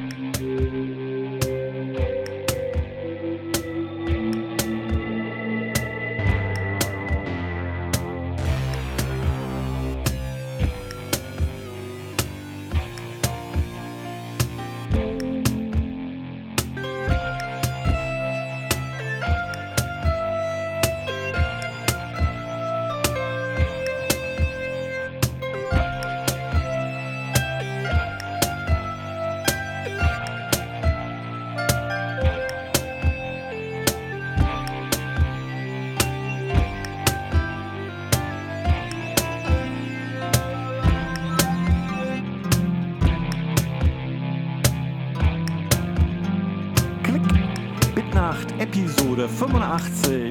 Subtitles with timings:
[0.00, 0.29] Mm-hmm.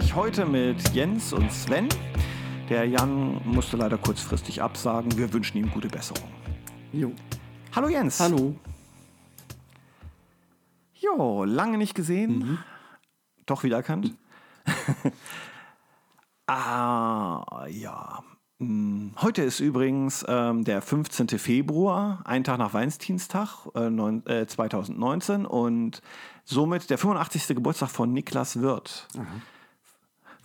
[0.10, 0.16] 85.
[0.16, 1.88] Heute mit Jens und Sven.
[2.70, 5.18] Der Jan musste leider kurzfristig absagen.
[5.18, 6.30] Wir wünschen ihm gute Besserung.
[6.92, 7.12] Jo.
[7.76, 8.20] Hallo Jens.
[8.20, 8.56] Hallo.
[10.96, 12.60] Jo, lange nicht gesehen.
[13.46, 14.16] Doch wiedererkannt.
[16.48, 18.24] ah, ja.
[18.60, 21.30] Hm, Heute ist übrigens ähm, der 15.
[21.40, 26.02] Februar, ein Tag nach Valentinstag äh, neun, äh, 2019 und
[26.44, 27.56] somit der 85.
[27.56, 29.08] Geburtstag von Niklas Wirth.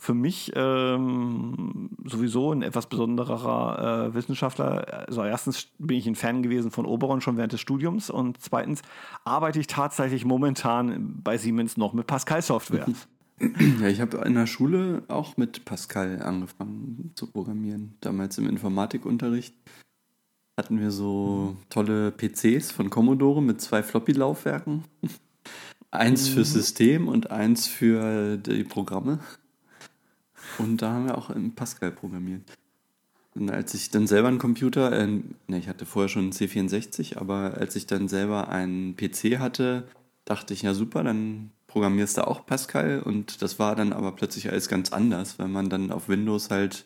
[0.05, 5.06] Für mich ähm, sowieso ein etwas besonderer äh, Wissenschaftler.
[5.08, 8.83] Also erstens bin ich ein Fan gewesen von Oberon schon während des Studiums und zweitens
[9.24, 12.86] arbeite ich tatsächlich momentan bei Siemens noch mit Pascal-Software.
[13.80, 17.96] Ja, ich habe in der Schule auch mit Pascal angefangen zu programmieren.
[18.00, 19.56] Damals im Informatikunterricht
[20.56, 24.84] hatten wir so tolle PCs von Commodore mit zwei Floppy-Laufwerken.
[25.91, 29.18] Eins fürs System und eins für die Programme.
[30.58, 32.42] Und da haben wir auch in Pascal programmiert.
[33.34, 37.19] Und als ich dann selber einen Computer, äh, ne, ich hatte vorher schon einen C64,
[37.19, 39.88] aber als ich dann selber einen PC hatte,
[40.24, 44.48] dachte ich, ja super, dann programmierst du auch Pascal und das war dann aber plötzlich
[44.48, 46.84] alles ganz anders, weil man dann auf Windows halt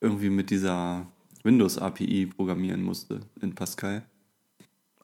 [0.00, 1.06] irgendwie mit dieser
[1.42, 4.02] Windows API programmieren musste in Pascal.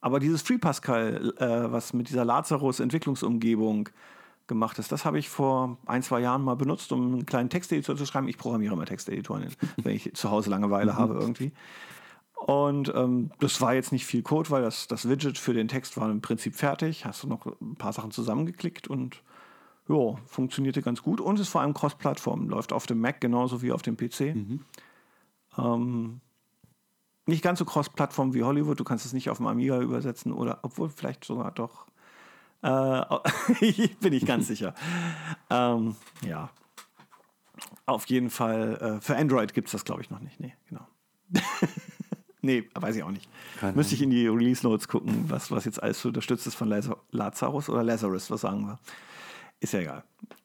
[0.02, 3.88] Aber dieses Free Pascal, äh, was mit dieser Lazarus-Entwicklungsumgebung
[4.46, 7.96] gemacht ist, das habe ich vor ein, zwei Jahren mal benutzt, um einen kleinen Texteditor
[7.96, 8.28] zu schreiben.
[8.28, 9.46] Ich programmiere immer Texteditoren,
[9.76, 11.52] wenn ich zu Hause Langeweile habe irgendwie.
[12.34, 15.96] Und ähm, das war jetzt nicht viel Code, weil das, das Widget für den Text
[15.96, 17.06] war im Prinzip fertig.
[17.06, 19.22] Hast du noch ein paar Sachen zusammengeklickt und
[19.88, 21.20] ja, funktionierte ganz gut.
[21.20, 22.48] Und ist vor allem Cross-Plattform.
[22.48, 24.20] Läuft auf dem Mac genauso wie auf dem PC.
[25.56, 26.20] Ähm,
[27.26, 28.78] nicht ganz so Cross-Plattform wie Hollywood.
[28.78, 31.86] Du kannst es nicht auf dem Amiga übersetzen oder, obwohl vielleicht sogar doch.
[32.64, 33.02] Äh,
[33.60, 34.74] ich bin nicht ganz sicher.
[35.50, 35.94] Ähm,
[36.26, 36.50] ja.
[37.86, 38.96] Auf jeden Fall.
[38.98, 40.40] Äh, für Android gibt es das, glaube ich, noch nicht.
[40.40, 40.86] Nee, genau.
[42.40, 43.28] nee, weiß ich auch nicht.
[43.60, 46.68] Keine Müsste ich in die Release Notes gucken, was, was jetzt alles unterstützt ist von
[46.68, 48.78] Laza- Lazarus oder Lazarus, was sagen wir.
[49.60, 50.04] Ist ja egal.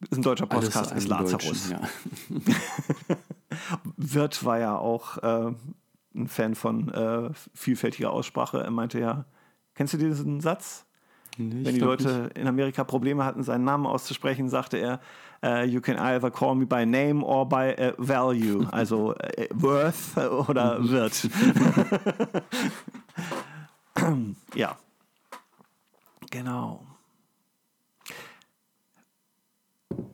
[0.09, 1.69] Ist ein deutscher Podcast, ist Lazarus.
[1.69, 1.81] Ja.
[3.97, 5.53] Wirt war ja auch äh,
[6.15, 8.61] ein Fan von äh, vielfältiger Aussprache.
[8.61, 9.25] Er meinte ja,
[9.73, 10.85] kennst du diesen Satz?
[11.39, 14.99] Nee, ich Wenn die Leute in Amerika Probleme hatten, seinen Namen auszusprechen, sagte er,
[15.41, 20.17] äh, you can either call me by name or by äh, value, also äh, worth
[20.17, 21.29] oder wird.
[24.53, 24.77] ja.
[26.29, 26.85] Genau.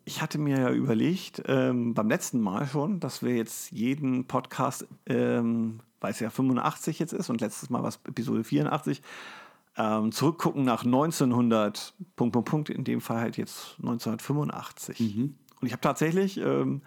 [0.06, 4.88] Ich hatte mir ja überlegt, ähm, beim letzten Mal schon, dass wir jetzt jeden Podcast,
[5.08, 9.02] ähm, weil es ja 85 jetzt ist und letztes Mal war es Episode 84,
[9.78, 15.00] ähm, zurückgucken nach 1900, Punkt, Punkt, Punkt, in dem Fall halt jetzt 1985.
[15.62, 16.82] Und ich habe tatsächlich, ähm,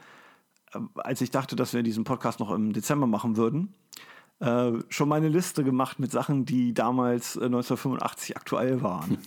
[0.72, 3.74] äh, als ich dachte, dass wir diesen Podcast noch im Dezember machen würden,
[4.40, 9.18] äh, schon meine Liste gemacht mit Sachen, die damals äh, 1985 aktuell waren.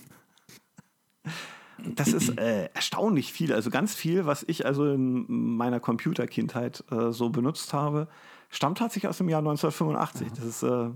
[1.95, 7.11] Das ist äh, erstaunlich viel, also ganz viel, was ich also in meiner Computerkindheit äh,
[7.11, 8.07] so benutzt habe,
[8.49, 10.31] stammt tatsächlich aus dem Jahr 1985.
[10.33, 10.91] Das ist äh,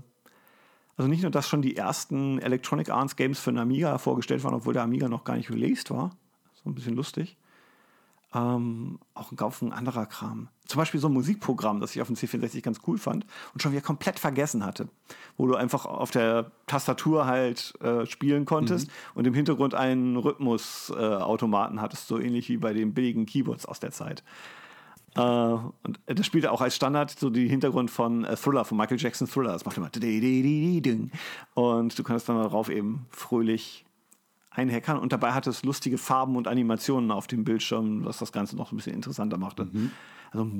[0.96, 4.54] also nicht nur, dass schon die ersten Electronic Arts Games für den Amiga vorgestellt waren,
[4.54, 6.16] obwohl der Amiga noch gar nicht released war.
[6.54, 7.36] So ein bisschen lustig.
[8.34, 10.48] Ähm, auch ein Haufen anderer Kram.
[10.66, 13.24] Zum Beispiel so ein Musikprogramm, das ich auf dem C64 ganz cool fand
[13.54, 14.88] und schon wieder komplett vergessen hatte.
[15.36, 21.80] Wo du einfach auf der Tastatur halt äh, spielen konntest und im Hintergrund einen Rhythmusautomaten
[21.80, 24.24] hattest, so ähnlich wie bei den billigen Keyboards aus der Zeit.
[25.16, 29.00] Äh, und das spielte auch als Standard so die Hintergrund von äh, Thriller, von Michael
[29.00, 29.52] Jackson Thriller.
[29.52, 29.90] Das macht immer
[31.54, 33.84] und du kannst dann darauf eben fröhlich
[34.50, 38.56] einhackern und dabei hat es lustige Farben und Animationen auf dem Bildschirm, was das Ganze
[38.56, 39.68] noch ein bisschen interessanter machte.
[40.32, 40.50] Also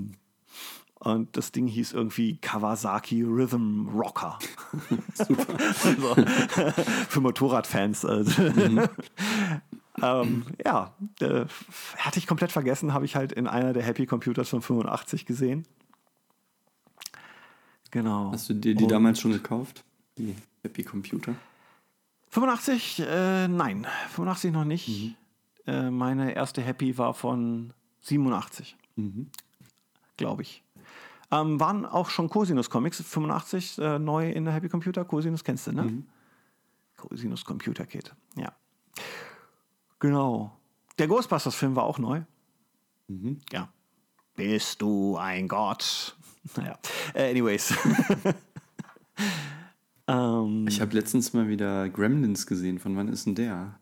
[1.00, 4.38] Und das Ding hieß irgendwie Kawasaki Rhythm Rocker.
[5.14, 5.46] Super.
[5.84, 6.14] also,
[7.08, 8.04] für Motorradfans.
[8.04, 8.42] Also.
[8.42, 8.88] Mhm.
[10.02, 11.44] Ähm, ja, äh,
[11.98, 15.66] hatte ich komplett vergessen, habe ich halt in einer der Happy Computers von 85 gesehen.
[17.90, 18.32] Genau.
[18.32, 19.84] Hast du dir die Und damals schon gekauft?
[20.18, 21.34] Die Happy Computer?
[22.30, 23.00] 85?
[23.00, 24.88] Äh, nein, 85 noch nicht.
[24.88, 25.14] Mhm.
[25.66, 27.72] Äh, meine erste Happy war von
[28.02, 28.76] 87.
[28.96, 29.30] Mhm.
[30.16, 30.62] Glaube ich.
[31.30, 35.04] Ähm, waren auch schon Cosinus Comics, 85 äh, neu in der Happy Computer.
[35.04, 35.82] Cosinus kennst du, ne?
[35.82, 36.06] Mhm.
[36.96, 38.52] Cosinus Computer Kit, ja.
[39.98, 40.56] Genau.
[40.98, 42.22] Der Ghostbusters-Film war auch neu.
[43.08, 43.40] Mhm.
[43.52, 43.68] Ja.
[44.34, 46.16] Bist du ein Gott?
[46.56, 46.78] Naja.
[47.12, 47.74] Äh, anyways.
[50.06, 52.78] ähm, ich habe letztens mal wieder Gremlins gesehen.
[52.78, 53.80] Von wann ist denn der?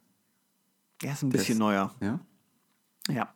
[1.03, 1.95] Der ist ein bisschen ist, neuer.
[2.01, 2.21] Ja?
[3.11, 3.35] Ja.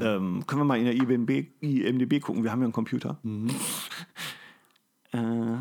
[0.00, 2.44] Ähm, können wir mal in der IMDb, IMDb gucken?
[2.44, 3.18] Wir haben ja einen Computer.
[3.24, 3.50] Mhm.
[5.12, 5.56] äh,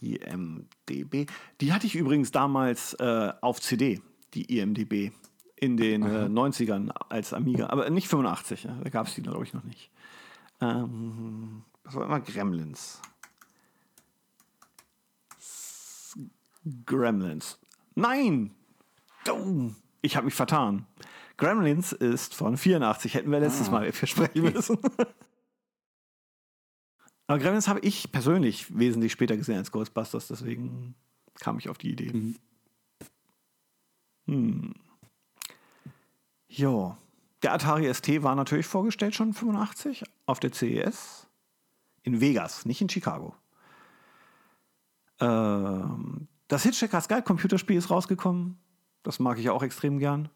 [0.00, 1.26] IMDB.
[1.60, 4.00] Die hatte ich übrigens damals äh, auf CD,
[4.34, 5.12] die IMDB,
[5.60, 7.68] in den äh, 90ern als Amiga.
[7.68, 8.78] Aber nicht 85, ja?
[8.82, 9.90] da gab es die, glaube ich, noch nicht.
[10.60, 13.00] Ähm, das war immer Gremlins.
[16.86, 17.58] Gremlins.
[17.94, 18.54] Nein!
[19.30, 19.70] Oh,
[20.02, 20.86] ich habe mich vertan.
[21.36, 23.72] Gremlins ist von 84, hätten wir letztes ah.
[23.72, 24.78] Mal versprechen müssen.
[27.26, 30.94] Aber Gremlins habe ich persönlich wesentlich später gesehen als Ghostbusters, deswegen
[31.40, 32.12] kam ich auf die Idee.
[32.12, 32.36] Mhm.
[34.28, 34.74] Hm.
[36.48, 36.96] Jo.
[37.42, 41.26] Der Atari ST war natürlich vorgestellt schon 85 auf der CES.
[42.02, 43.34] In Vegas, nicht in Chicago.
[45.20, 48.58] Ähm, das Hitchhiker Sky Computerspiel ist rausgekommen.
[49.02, 50.28] Das mag ich auch extrem gern.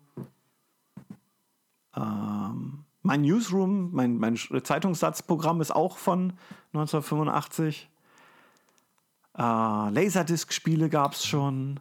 [1.97, 6.35] Ähm, mein Newsroom, mein, mein Zeitungssatzprogramm ist auch von
[6.73, 7.91] 1985.
[9.37, 11.81] Äh, Laserdisc-Spiele gab es schon.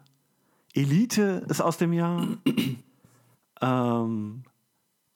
[0.74, 2.28] Elite ist aus dem Jahr.
[3.62, 4.44] ähm,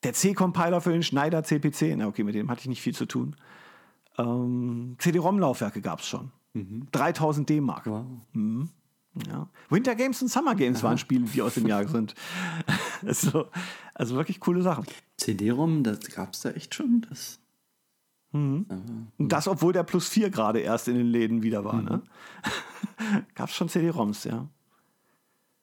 [0.03, 1.95] der C-Compiler für den Schneider CPC.
[1.97, 3.35] Na okay, mit dem hatte ich nicht viel zu tun.
[4.17, 6.31] Ähm, CD-ROM-Laufwerke gab es schon.
[6.53, 6.87] Mhm.
[6.91, 7.87] 3000 D-Mark.
[7.87, 8.05] Wow.
[8.33, 8.69] Mhm.
[9.27, 9.49] Ja.
[9.69, 12.13] Winter Games und Summer Games waren Spiele, die aus dem Jahr sind.
[13.05, 13.47] also,
[13.93, 14.85] also wirklich coole Sachen.
[15.17, 17.05] CD-ROM, das gab es da echt schon.
[17.09, 17.39] Das,
[18.31, 18.65] mhm.
[19.17, 21.75] Und das, obwohl der Plus 4 gerade erst in den Läden wieder war.
[21.75, 22.01] Mhm.
[22.97, 23.25] Ne?
[23.35, 24.47] gab es schon CD-ROMs, ja.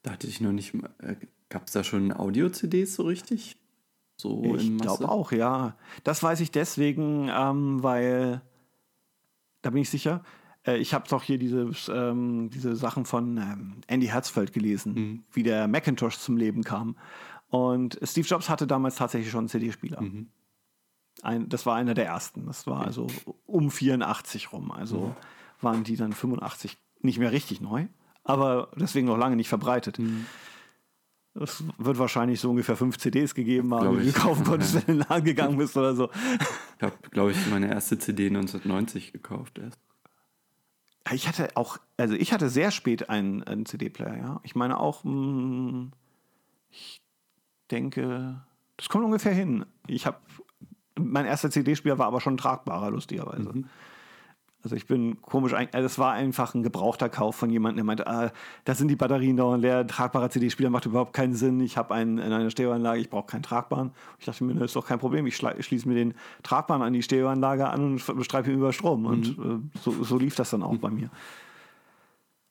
[0.02, 0.74] Da hatte ich noch nicht.
[0.98, 1.16] Äh,
[1.48, 3.56] gab es da schon Audio-CDs so richtig?
[4.16, 5.76] So ich glaube auch, ja.
[6.04, 8.40] Das weiß ich deswegen, ähm, weil
[9.62, 10.22] da bin ich sicher,
[10.66, 15.24] äh, ich habe doch hier diese, ähm, diese Sachen von ähm, Andy Herzfeld gelesen, mhm.
[15.32, 16.96] wie der Macintosh zum Leben kam.
[17.48, 20.00] Und Steve Jobs hatte damals tatsächlich schon einen CD-Spieler.
[20.00, 20.28] Mhm.
[21.22, 22.46] Ein, das war einer der ersten.
[22.46, 23.06] Das war also
[23.46, 24.70] um 84 rum.
[24.70, 25.14] Also mhm.
[25.60, 27.86] waren die dann 85 nicht mehr richtig neu,
[28.24, 29.98] aber deswegen noch lange nicht verbreitet.
[29.98, 30.26] Mhm.
[31.34, 34.92] Es wird wahrscheinlich so ungefähr fünf CDs gegeben haben, die du kaufen konntest, wenn du
[34.92, 36.10] in den Laden gegangen bist oder so.
[36.76, 39.80] Ich habe, glaube ich, meine erste CD 1990 gekauft erst.
[41.10, 44.40] Ich hatte auch, also ich hatte sehr spät einen, einen CD-Player, ja.
[44.44, 45.92] Ich meine auch, mh, hm,
[46.70, 47.02] ich
[47.70, 48.42] denke,
[48.76, 49.64] das kommt ungefähr hin.
[49.86, 50.18] Ich habe,
[50.98, 53.52] mein erster CD-Spieler war aber schon tragbarer, lustigerweise.
[53.52, 53.68] Mhm.
[54.64, 58.06] Also ich bin komisch, also das war einfach ein gebrauchter Kauf von jemandem, der meinte,
[58.06, 58.30] ah,
[58.64, 62.18] da sind die Batterien dauernd leer, tragbarer CD-Spieler macht überhaupt keinen Sinn, ich habe einen
[62.18, 63.90] in einer Stereoanlage, ich brauche keinen tragbaren.
[64.20, 66.14] Ich dachte mir, das ist doch kein Problem, ich schließe mir den
[66.44, 69.00] tragbaren an die Stereoanlage an und bestreife ihn über Strom.
[69.00, 69.06] Mhm.
[69.06, 70.80] Und äh, so, so, lief das dann auch mhm.
[70.80, 71.10] bei mir.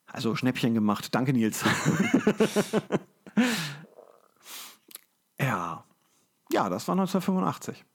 [0.07, 1.15] Also Schnäppchen gemacht.
[1.15, 1.63] Danke, Nils.
[5.39, 5.85] ja.
[6.51, 7.85] Ja, das war 1985.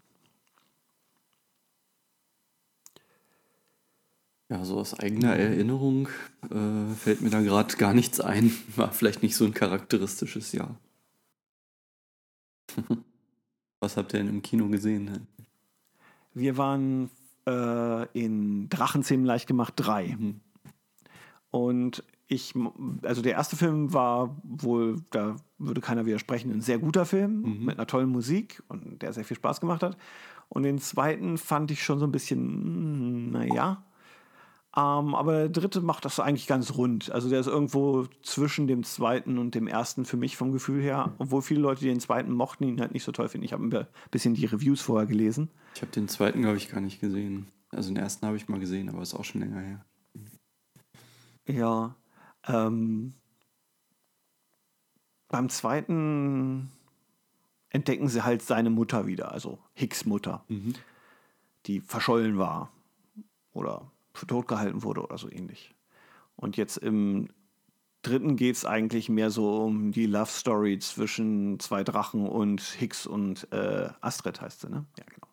[4.48, 6.08] Ja, so aus eigener Erinnerung
[6.50, 8.52] äh, fällt mir da gerade gar nichts ein.
[8.76, 10.78] War vielleicht nicht so ein charakteristisches Jahr.
[13.80, 15.26] Was habt ihr denn im Kino gesehen?
[16.32, 17.10] Wir waren
[17.46, 20.16] äh, in Drachenzähmen leicht gemacht 3.
[20.18, 20.40] Mhm.
[21.50, 22.54] Und ich,
[23.02, 27.64] also der erste Film war wohl, da würde keiner widersprechen, ein sehr guter Film mhm.
[27.64, 29.96] mit einer tollen Musik und der sehr viel Spaß gemacht hat.
[30.48, 33.82] Und den zweiten fand ich schon so ein bisschen, hm, naja,
[34.76, 37.10] ähm, aber der dritte macht das eigentlich ganz rund.
[37.10, 41.14] Also der ist irgendwo zwischen dem zweiten und dem ersten für mich vom Gefühl her.
[41.18, 43.44] Obwohl viele Leute, die den zweiten mochten, ihn halt nicht so toll finden.
[43.44, 45.50] Ich habe ein bisschen die Reviews vorher gelesen.
[45.74, 47.48] Ich habe den zweiten, glaube ich, gar nicht gesehen.
[47.70, 49.84] Also den ersten habe ich mal gesehen, aber ist auch schon länger her.
[51.46, 51.96] Ja.
[52.46, 53.14] Ähm,
[55.28, 56.70] beim zweiten
[57.70, 60.44] entdecken sie halt seine Mutter wieder, also Hicks Mutter.
[60.48, 60.74] Mhm
[61.66, 62.72] die verschollen war
[63.52, 65.74] oder für tot gehalten wurde oder so ähnlich.
[66.36, 67.28] Und jetzt im
[68.02, 73.06] dritten geht es eigentlich mehr so um die Love Story zwischen zwei Drachen und Hicks
[73.06, 74.84] und äh, Astrid heißt sie, ne?
[74.98, 75.26] Ja, genau.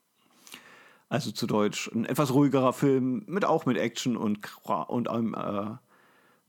[1.10, 5.78] Also zu Deutsch ein etwas ruhigerer Film mit auch mit Action und, und einem, äh,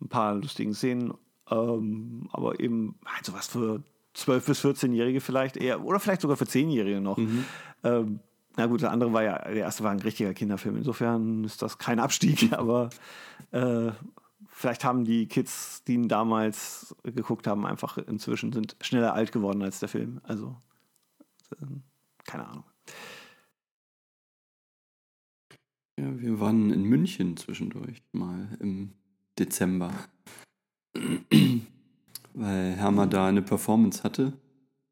[0.01, 1.13] ein paar lustigen Szenen.
[1.51, 3.83] Ähm, aber eben halt sowas für
[4.17, 7.19] 12- bis 14-Jährige vielleicht eher, oder vielleicht sogar für 10-Jährige noch.
[7.19, 7.45] Mhm.
[7.83, 8.21] Ähm,
[8.57, 10.77] na gut, der andere war ja, der erste war ein richtiger Kinderfilm.
[10.77, 12.91] Insofern ist das kein Abstieg, aber
[13.51, 13.91] äh,
[14.49, 19.63] vielleicht haben die Kids, die ihn damals geguckt haben, einfach inzwischen sind schneller alt geworden
[19.63, 20.21] als der Film.
[20.23, 20.57] Also,
[21.53, 21.67] äh,
[22.25, 22.65] keine Ahnung.
[25.99, 28.93] Ja, wir waren in München zwischendurch mal im
[29.39, 29.93] Dezember.
[32.35, 34.33] Weil Hermer da eine Performance hatte.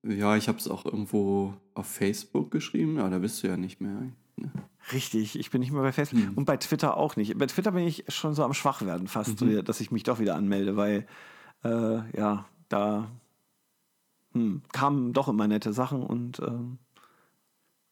[0.05, 3.81] Ja, ich habe es auch irgendwo auf Facebook geschrieben, aber da bist du ja nicht
[3.81, 4.11] mehr.
[4.37, 4.51] Ne?
[4.93, 6.35] Richtig, ich bin nicht mehr bei Facebook hm.
[6.35, 7.39] und bei Twitter auch nicht.
[7.39, 9.65] Bei Twitter bin ich schon so am Schwachwerden fast, mhm.
[9.65, 11.07] dass ich mich doch wieder anmelde, weil
[11.63, 13.09] äh, ja, da
[14.33, 16.79] hm, kamen doch immer nette Sachen und ähm,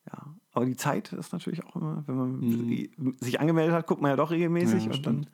[0.07, 3.17] ja, aber die Zeit ist natürlich auch immer, wenn man mhm.
[3.21, 5.27] sich angemeldet hat, guckt man ja doch regelmäßig ja, und dann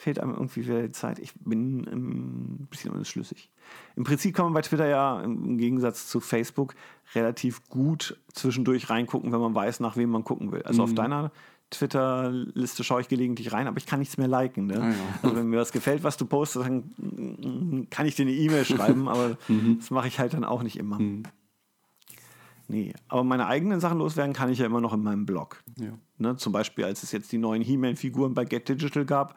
[0.00, 1.18] fehlt einem irgendwie wieder die Zeit.
[1.18, 3.50] Ich bin ein bisschen unschlüssig.
[3.96, 6.74] Im Prinzip kann man bei Twitter ja im Gegensatz zu Facebook
[7.14, 10.62] relativ gut zwischendurch reingucken, wenn man weiß, nach wem man gucken will.
[10.62, 10.88] Also mhm.
[10.88, 11.32] auf deiner
[11.68, 14.66] Twitter-Liste schaue ich gelegentlich rein, aber ich kann nichts mehr liken.
[14.66, 14.80] Ne?
[14.80, 14.94] Ah, ja.
[15.22, 19.06] Also wenn mir was gefällt, was du postest, dann kann ich dir eine E-Mail schreiben,
[19.08, 19.76] aber mhm.
[19.80, 20.98] das mache ich halt dann auch nicht immer.
[20.98, 21.24] Mhm.
[22.68, 25.62] Nee, aber meine eigenen Sachen loswerden kann ich ja immer noch in meinem Blog.
[25.76, 25.92] Ja.
[26.16, 29.36] Ne, zum Beispiel, als es jetzt die neuen He-Man-Figuren bei Get Digital gab,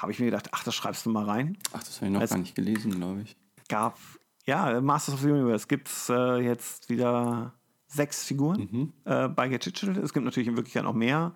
[0.00, 1.58] habe ich mir gedacht, ach, das schreibst du mal rein.
[1.72, 3.36] Ach, das habe ich noch als gar nicht gelesen, glaube ich.
[3.68, 3.98] Gab,
[4.46, 7.54] ja, Masters of the Universe gibt es äh, jetzt wieder
[7.86, 8.92] sechs Figuren mhm.
[9.04, 9.96] äh, bei Get Digital.
[10.02, 11.34] Es gibt natürlich in Wirklichkeit noch mehr,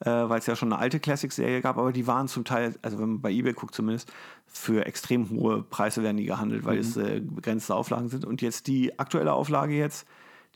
[0.00, 2.98] äh, weil es ja schon eine alte Classic-Serie gab, aber die waren zum Teil, also
[2.98, 4.12] wenn man bei eBay guckt zumindest,
[4.46, 6.80] für extrem hohe Preise werden die gehandelt, weil mhm.
[6.80, 8.24] es äh, begrenzte Auflagen sind.
[8.24, 10.06] Und jetzt die aktuelle Auflage jetzt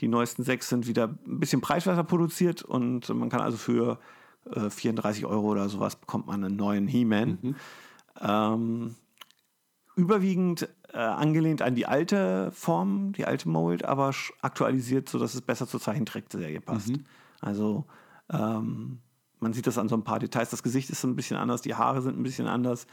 [0.00, 3.99] die neuesten sechs sind wieder ein bisschen preiswerter produziert und man kann also für
[4.55, 7.39] äh, 34 Euro oder sowas bekommt man einen neuen He-Man.
[7.41, 7.57] Mhm.
[8.21, 8.95] Ähm,
[9.97, 15.67] überwiegend äh, angelehnt an die alte Form, die alte Mold, aber aktualisiert, sodass es besser
[15.67, 16.91] zur Zeichentrickserie passt.
[16.91, 17.05] Mhm.
[17.41, 17.85] Also
[18.31, 18.99] ähm,
[19.39, 20.51] man sieht das an so ein paar Details.
[20.51, 22.87] Das Gesicht ist ein bisschen anders, die Haare sind ein bisschen anders.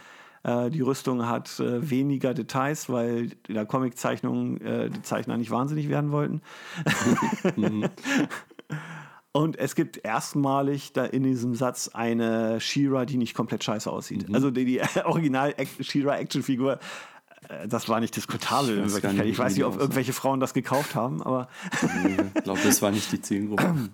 [0.44, 5.52] Äh, die Rüstung hat äh, weniger Details, weil in der Comiczeichnung äh, die Zeichner nicht
[5.52, 6.42] wahnsinnig werden wollten.
[7.56, 7.90] Mhm.
[9.38, 14.28] Und es gibt erstmalig da in diesem Satz eine Shira, die nicht komplett scheiße aussieht.
[14.28, 14.34] Mhm.
[14.34, 16.80] Also die, die original Shira Actionfigur,
[17.48, 19.28] äh, das war nicht diskutabel in Wirklichkeit.
[19.28, 21.50] Ich weiß nicht, ob irgendwelche Frauen das gekauft haben, aber.
[22.36, 23.90] ich glaube, das war nicht die Zielgruppe.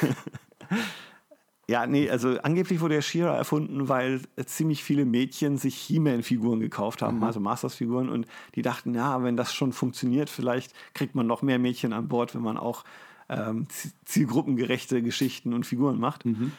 [1.70, 7.02] Ja, nee, also angeblich wurde der Shira erfunden, weil ziemlich viele Mädchen sich He-Man-Figuren gekauft
[7.02, 7.24] haben, mhm.
[7.26, 11.60] also Masters-Figuren, und die dachten, ja, wenn das schon funktioniert, vielleicht kriegt man noch mehr
[11.60, 12.86] Mädchen an Bord, wenn man auch
[13.30, 13.68] ähm,
[14.06, 16.26] zielgruppengerechte Geschichten und Figuren macht.
[16.26, 16.52] Mhm.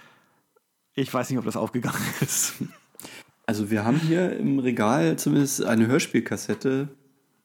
[0.94, 2.54] Ich weiß nicht, ob das aufgegangen ist.
[3.46, 6.88] Also wir haben hier im Regal zumindest eine Hörspielkassette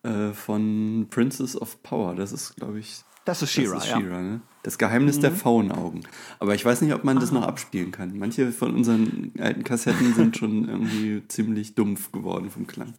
[0.03, 2.15] äh, von Princess of Power.
[2.15, 4.21] Das ist, glaube ich, das ist Shira, das ist Shira, ja.
[4.21, 4.41] Ne?
[4.63, 5.21] Das Geheimnis mhm.
[5.21, 6.03] der Pfauenaugen.
[6.39, 7.35] Aber ich weiß nicht, ob man das ah.
[7.35, 8.17] noch abspielen kann.
[8.17, 12.93] Manche von unseren alten Kassetten sind schon irgendwie ziemlich dumpf geworden vom Klang.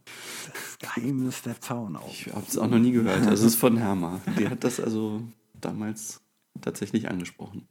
[0.46, 2.08] Das Geheimnis der Pfauenaugen.
[2.10, 3.26] Ich habe es auch noch nie gehört.
[3.26, 4.20] Das ist von Herma.
[4.38, 5.22] Die hat das also
[5.64, 6.20] damals
[6.60, 7.66] tatsächlich angesprochen.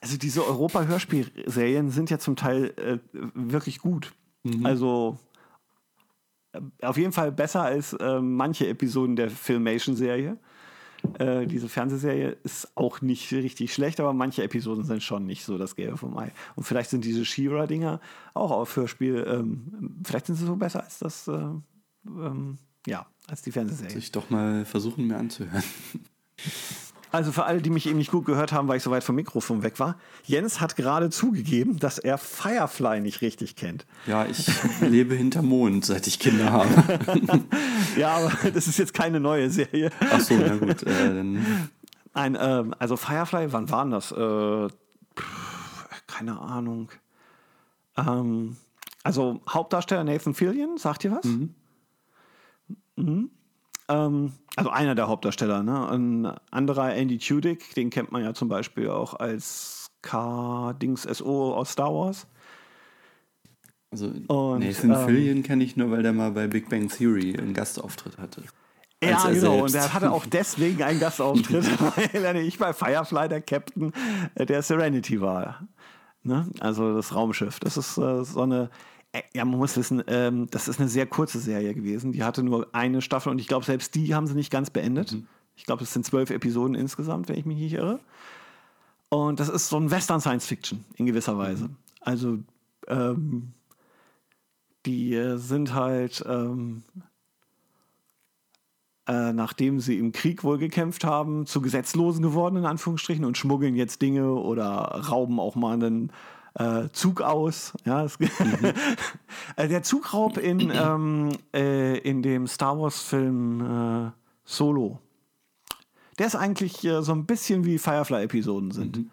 [0.00, 2.98] also diese Europa-Hörspielserien sind ja zum Teil äh,
[3.34, 4.12] wirklich gut.
[4.44, 4.64] Mhm.
[4.64, 5.18] Also
[6.52, 10.38] äh, auf jeden Fall besser als äh, manche Episoden der Filmation-Serie.
[11.18, 15.58] Äh, diese Fernsehserie ist auch nicht richtig schlecht, aber manche Episoden sind schon nicht so
[15.58, 16.32] das Gelbe vom Ei.
[16.56, 18.00] Und vielleicht sind diese She-Ra-Dinger
[18.32, 21.32] auch auf Hörspiel, ähm, vielleicht sind sie so besser als das, äh,
[22.06, 23.90] ähm, ja, als die Fernsehserie.
[23.90, 25.62] Soll ich doch mal versuchen, mir anzuhören.
[27.14, 29.14] Also für alle, die mich eben nicht gut gehört haben, weil ich so weit vom
[29.14, 29.96] Mikrofon weg war.
[30.24, 33.86] Jens hat gerade zugegeben, dass er Firefly nicht richtig kennt.
[34.08, 34.48] Ja, ich
[34.80, 36.68] lebe hinter Mond, seit ich Kinder habe.
[37.96, 39.90] ja, aber das ist jetzt keine neue Serie.
[40.10, 40.82] Ach so, na gut.
[40.82, 41.22] Äh,
[42.14, 44.10] Nein, äh, also Firefly, wann waren das?
[44.10, 44.68] Äh,
[46.08, 46.90] keine Ahnung.
[47.96, 48.56] Ähm,
[49.04, 51.26] also Hauptdarsteller Nathan Fillion, sagt ihr was?
[51.26, 51.54] Mhm.
[52.96, 53.30] Mhm.
[53.88, 55.88] Ähm, also einer der Hauptdarsteller, ne?
[55.88, 61.72] Ein anderer Andy Tudyk, den kennt man ja zum Beispiel auch als K-Dings SO aus
[61.72, 62.26] Star Wars.
[63.90, 67.36] Also Und, Nathan ähm, Fillion kenne ich nur, weil der mal bei Big Bang Theory
[67.38, 68.42] einen Gastauftritt hatte.
[69.02, 69.40] Ja, er genau.
[69.40, 69.74] selbst.
[69.74, 71.64] Und er hatte auch deswegen einen Gastauftritt,
[72.14, 73.92] weil er nicht bei Firefly der Captain
[74.34, 75.68] äh, der Serenity war.
[76.22, 76.48] Ne?
[76.60, 77.60] Also das Raumschiff.
[77.60, 78.70] Das ist äh, so eine.
[79.14, 82.12] Äh, Ja, man muss wissen, ähm, das ist eine sehr kurze Serie gewesen.
[82.12, 85.16] Die hatte nur eine Staffel und ich glaube, selbst die haben sie nicht ganz beendet.
[85.56, 88.00] Ich glaube, es sind zwölf Episoden insgesamt, wenn ich mich nicht irre.
[89.08, 91.70] Und das ist so ein Western Science Fiction in gewisser Weise.
[92.00, 92.38] Also
[92.88, 93.52] ähm,
[94.86, 96.82] die äh, sind halt, ähm,
[99.06, 103.76] äh, nachdem sie im Krieg wohl gekämpft haben, zu Gesetzlosen geworden, in Anführungsstrichen, und schmuggeln
[103.76, 104.72] jetzt Dinge oder
[105.08, 106.10] rauben auch mal einen
[106.54, 107.72] äh, Zug aus.
[107.84, 108.18] Ja, es,
[109.56, 114.10] Äh, der Zugraub in, ähm, äh, in dem Star Wars-Film äh,
[114.44, 115.00] Solo,
[116.18, 119.10] der ist eigentlich äh, so ein bisschen wie Firefly-Episoden sind.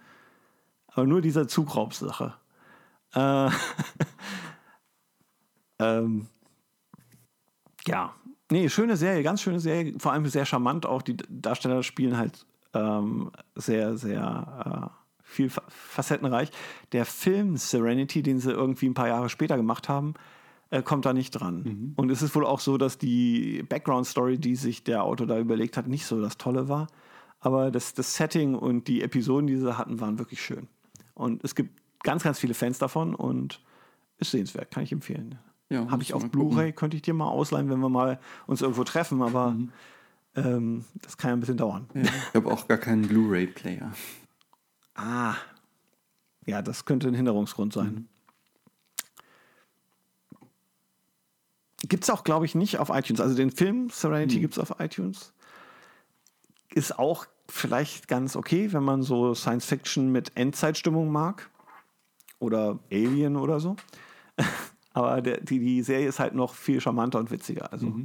[0.87, 2.33] Aber nur diese Zugraubsache.
[3.13, 3.49] Äh,
[5.79, 6.27] ähm,
[7.87, 8.13] ja,
[8.51, 11.01] nee, schöne Serie, ganz schöne Serie, vor allem sehr charmant auch.
[11.01, 15.00] Die Darsteller spielen halt ähm, sehr, sehr äh,
[15.31, 16.51] viel fa- facettenreich.
[16.91, 20.13] Der Film Serenity, den sie irgendwie ein paar Jahre später gemacht haben,
[20.69, 21.93] äh, kommt da nicht dran.
[21.95, 25.77] Und es ist wohl auch so, dass die Background-Story, die sich der Autor da überlegt
[25.77, 26.87] hat, nicht so das Tolle war.
[27.39, 30.67] Aber das, das Setting und die Episoden, die sie hatten, waren wirklich schön.
[31.15, 31.71] Und es gibt
[32.03, 33.61] ganz, ganz viele Fans davon und
[34.17, 35.39] ist sehenswert, kann ich empfehlen.
[35.69, 36.29] Ja, Habe ich auf.
[36.29, 39.55] Blu-ray, könnte ich dir mal ausleihen, wenn wir mal uns irgendwo treffen, aber
[40.35, 41.87] ähm, das kann ja ein bisschen dauern.
[41.93, 43.91] Ja, ich habe auch gar keinen Blu-ray-Player.
[45.03, 45.35] Ah,
[46.45, 48.07] ja, das könnte ein Hinderungsgrund sein.
[51.87, 53.19] Gibt es auch, glaube ich, nicht auf iTunes.
[53.19, 55.33] Also den Film Serenity gibt es auf iTunes.
[56.73, 61.49] Ist auch vielleicht ganz okay, wenn man so Science Fiction mit Endzeitstimmung mag.
[62.37, 63.75] Oder Alien oder so.
[64.93, 67.73] Aber der, die, die Serie ist halt noch viel charmanter und witziger.
[67.73, 68.01] Also,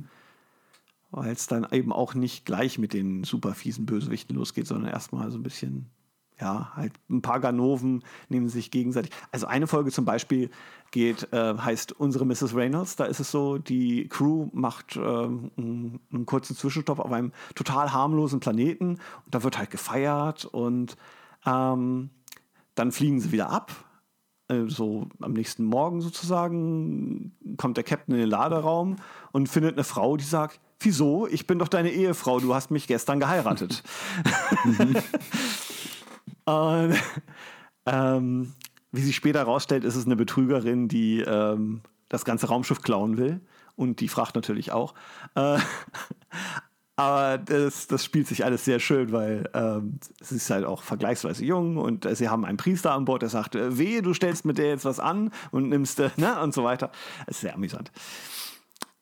[1.10, 5.30] weil es dann eben auch nicht gleich mit den super fiesen Bösewichten losgeht, sondern erstmal
[5.30, 5.90] so ein bisschen,
[6.40, 9.10] ja, halt ein paar Ganoven nehmen sich gegenseitig.
[9.32, 10.50] Also eine Folge zum Beispiel
[10.90, 12.54] geht, äh, heißt Unsere Mrs.
[12.54, 12.96] Reynolds.
[12.96, 17.92] Da ist es so, die Crew macht ähm, einen, einen kurzen Zwischenstopp auf einem total
[17.92, 20.96] harmlosen Planeten und da wird halt gefeiert und
[21.46, 22.10] ähm,
[22.74, 23.72] dann fliegen sie wieder ab.
[24.48, 28.96] Äh, So am nächsten Morgen sozusagen kommt der Captain in den Laderaum
[29.32, 31.26] und findet eine Frau, die sagt, wieso?
[31.26, 33.82] Ich bin doch deine Ehefrau, du hast mich gestern geheiratet.
[36.46, 36.94] und,
[37.86, 38.52] ähm,
[38.92, 43.40] wie sich später herausstellt, ist es eine Betrügerin, die ähm, das ganze Raumschiff klauen will
[43.74, 44.94] und die Fracht natürlich auch.
[45.34, 45.58] Äh,
[46.96, 51.44] aber das, das spielt sich alles sehr schön, weil ähm, sie ist halt auch vergleichsweise
[51.44, 54.44] jung und äh, sie haben einen Priester an Bord, der sagt, äh, wehe, du stellst
[54.44, 56.90] mit der jetzt was an und nimmst, äh, ne, und so weiter.
[57.26, 57.92] Das ist sehr amüsant.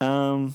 [0.01, 0.55] Ähm,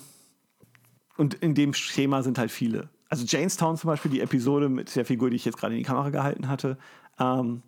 [1.17, 2.89] und in dem Schema sind halt viele.
[3.09, 5.85] Also Janestown zum Beispiel, die Episode mit der Figur, die ich jetzt gerade in die
[5.85, 6.77] Kamera gehalten hatte,
[7.19, 7.63] ähm,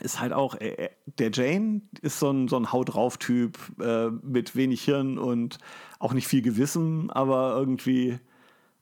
[0.00, 3.58] ist halt auch, äh, äh, der Jane ist so ein, so ein Haut drauf Typ
[3.80, 5.58] äh, mit wenig Hirn und
[5.98, 8.18] auch nicht viel Gewissen, aber irgendwie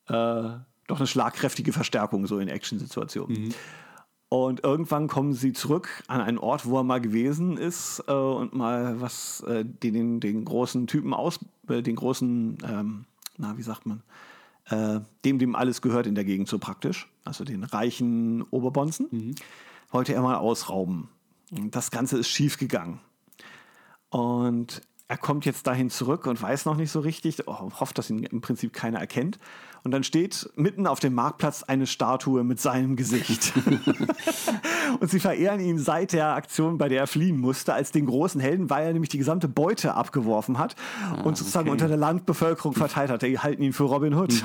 [0.08, 0.50] äh,
[0.86, 3.54] doch eine schlagkräftige Verstärkung so in Action-Situationen.
[4.28, 8.54] Und irgendwann kommen sie zurück an einen Ort, wo er mal gewesen ist äh, und
[8.54, 13.04] mal was äh, den, den, den großen Typen aus, äh, den großen, ähm,
[13.36, 14.02] na, wie sagt man,
[14.70, 19.34] äh, dem, dem alles gehört in der Gegend so praktisch, also den reichen Oberbonzen,
[19.90, 21.08] wollte er mal ausrauben.
[21.50, 23.00] Und das Ganze ist schief gegangen.
[24.08, 28.10] Und er kommt jetzt dahin zurück und weiß noch nicht so richtig, oh, hofft, dass
[28.10, 29.38] ihn im Prinzip keiner erkennt.
[29.84, 33.52] Und dann steht mitten auf dem Marktplatz eine Statue mit seinem Gesicht.
[35.00, 38.40] und sie verehren ihn seit der Aktion, bei der er fliehen musste, als den großen
[38.40, 40.76] Helden, weil er nämlich die gesamte Beute abgeworfen hat
[41.24, 41.72] und sozusagen okay.
[41.72, 43.22] unter der Landbevölkerung verteilt hat.
[43.22, 44.32] Die halten ihn für Robin Hood.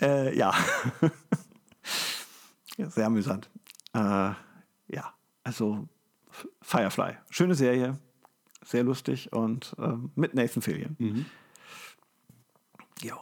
[0.00, 0.54] äh, ja.
[2.78, 2.90] ja.
[2.90, 3.50] Sehr amüsant.
[3.92, 5.12] Äh, ja,
[5.44, 5.88] also
[6.62, 7.14] Firefly.
[7.30, 7.98] Schöne Serie,
[8.64, 10.96] sehr lustig und ähm, mit Nathan Fillion.
[13.02, 13.16] Ja.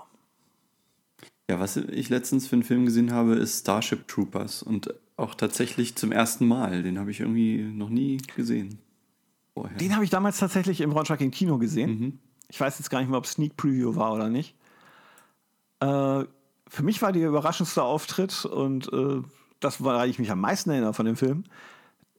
[1.51, 5.95] Ja, was ich letztens für einen Film gesehen habe, ist Starship Troopers und auch tatsächlich
[5.95, 6.83] zum ersten Mal.
[6.83, 8.79] Den habe ich irgendwie noch nie gesehen.
[9.53, 9.77] Vorher.
[9.77, 12.19] Den habe ich damals tatsächlich im Braunschweig im Kino gesehen.
[12.49, 14.57] Ich weiß jetzt gar nicht mehr, ob es Sneak Preview war oder nicht.
[15.81, 16.25] Äh,
[16.69, 19.23] für mich war der überraschendste Auftritt und äh,
[19.61, 21.45] das, woran ich mich am meisten erinnere von dem Film,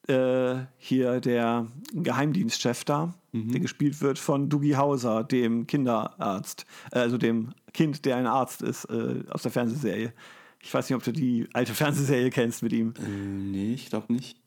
[0.07, 7.17] äh, hier der Geheimdienstchef da, der gespielt wird von Dougie Hauser, dem Kinderarzt, äh, also
[7.17, 10.13] dem Kind, der ein Arzt ist, äh, aus der Fernsehserie.
[10.61, 12.93] Ich weiß nicht, ob du die alte Fernsehserie kennst mit ihm.
[12.97, 14.39] äh, nee, ich glaube nicht.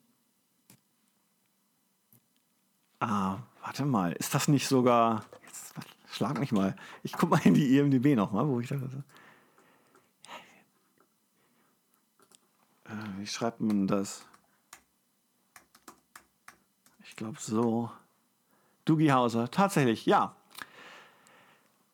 [3.01, 5.25] Ah, warte mal, ist das nicht sogar.
[5.45, 5.75] Jetzt
[6.11, 6.75] schlag mich mal.
[7.03, 8.77] Ich guck mal in die IMDb nochmal, wo ich da.
[12.87, 14.28] Äh, wie schreibt man das?
[17.19, 17.91] Ich glaube so.
[18.85, 20.37] Doogie Hauser, tatsächlich, ja.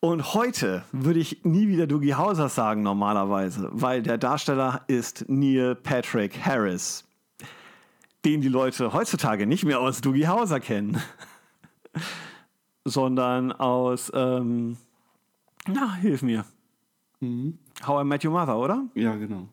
[0.00, 5.76] Und heute würde ich nie wieder Doogie Hauser sagen normalerweise, weil der Darsteller ist Neil
[5.76, 7.08] Patrick Harris,
[8.26, 11.00] den die Leute heutzutage nicht mehr aus Doogie Hauser kennen,
[12.84, 14.76] sondern aus, ähm,
[15.66, 16.44] na, hilf mir.
[17.20, 17.58] Mhm.
[17.86, 18.84] How I Met Your Mother, oder?
[18.94, 19.48] Ja, genau.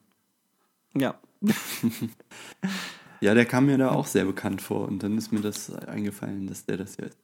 [0.95, 1.15] Ja.
[3.21, 6.47] Ja, der kam mir da auch sehr bekannt vor und dann ist mir das eingefallen,
[6.47, 7.17] dass der das ja ist.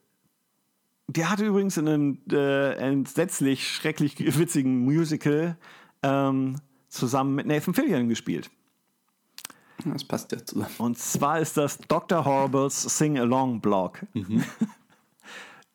[1.07, 5.57] Der hatte übrigens in einem äh, entsetzlich schrecklich witzigen Musical
[6.03, 6.57] ähm,
[6.89, 8.49] zusammen mit Nathan Fillion gespielt.
[9.85, 10.73] Das passt ja zusammen.
[10.77, 12.25] Und zwar ist das Dr.
[12.25, 14.05] Horribles Sing-Along-Blog.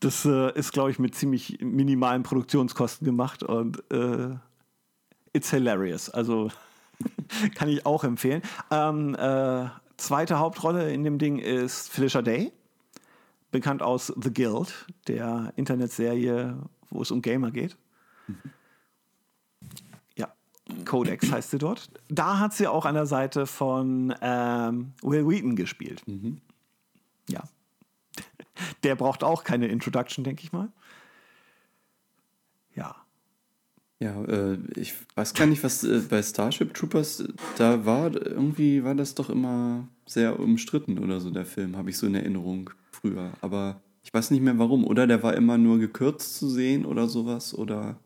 [0.00, 4.34] Das äh, ist, glaube ich, mit ziemlich minimalen Produktionskosten gemacht und äh,
[5.32, 6.10] it's hilarious.
[6.10, 6.50] Also
[7.54, 8.42] kann ich auch empfehlen.
[8.72, 9.68] Ähm, äh,
[10.02, 12.52] zweite Hauptrolle in dem Ding ist Felicia Day,
[13.50, 16.58] bekannt aus The Guild, der Internetserie,
[16.90, 17.76] wo es um Gamer geht.
[20.16, 20.32] Ja,
[20.84, 21.90] Codex heißt sie dort.
[22.08, 26.02] Da hat sie auch an der Seite von ähm, Will Wheaton gespielt.
[27.28, 27.44] Ja.
[28.82, 30.68] Der braucht auch keine Introduction, denke ich mal.
[32.74, 32.96] Ja.
[34.02, 38.12] Ja, äh, ich weiß gar nicht, was äh, bei Starship Troopers äh, da war.
[38.14, 42.16] Irgendwie war das doch immer sehr umstritten oder so, der Film, habe ich so in
[42.16, 43.30] Erinnerung früher.
[43.42, 44.84] Aber ich weiß nicht mehr warum.
[44.84, 47.54] Oder der war immer nur gekürzt zu sehen oder sowas.
[47.54, 47.96] Oder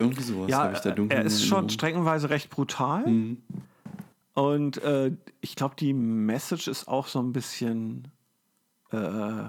[0.00, 3.06] irgendwie sowas Ja, habe ich da dunkel er ist schon streckenweise recht brutal.
[3.06, 3.42] Mhm.
[4.32, 8.08] Und äh, ich glaube, die Message ist auch so ein bisschen
[8.90, 9.44] äh,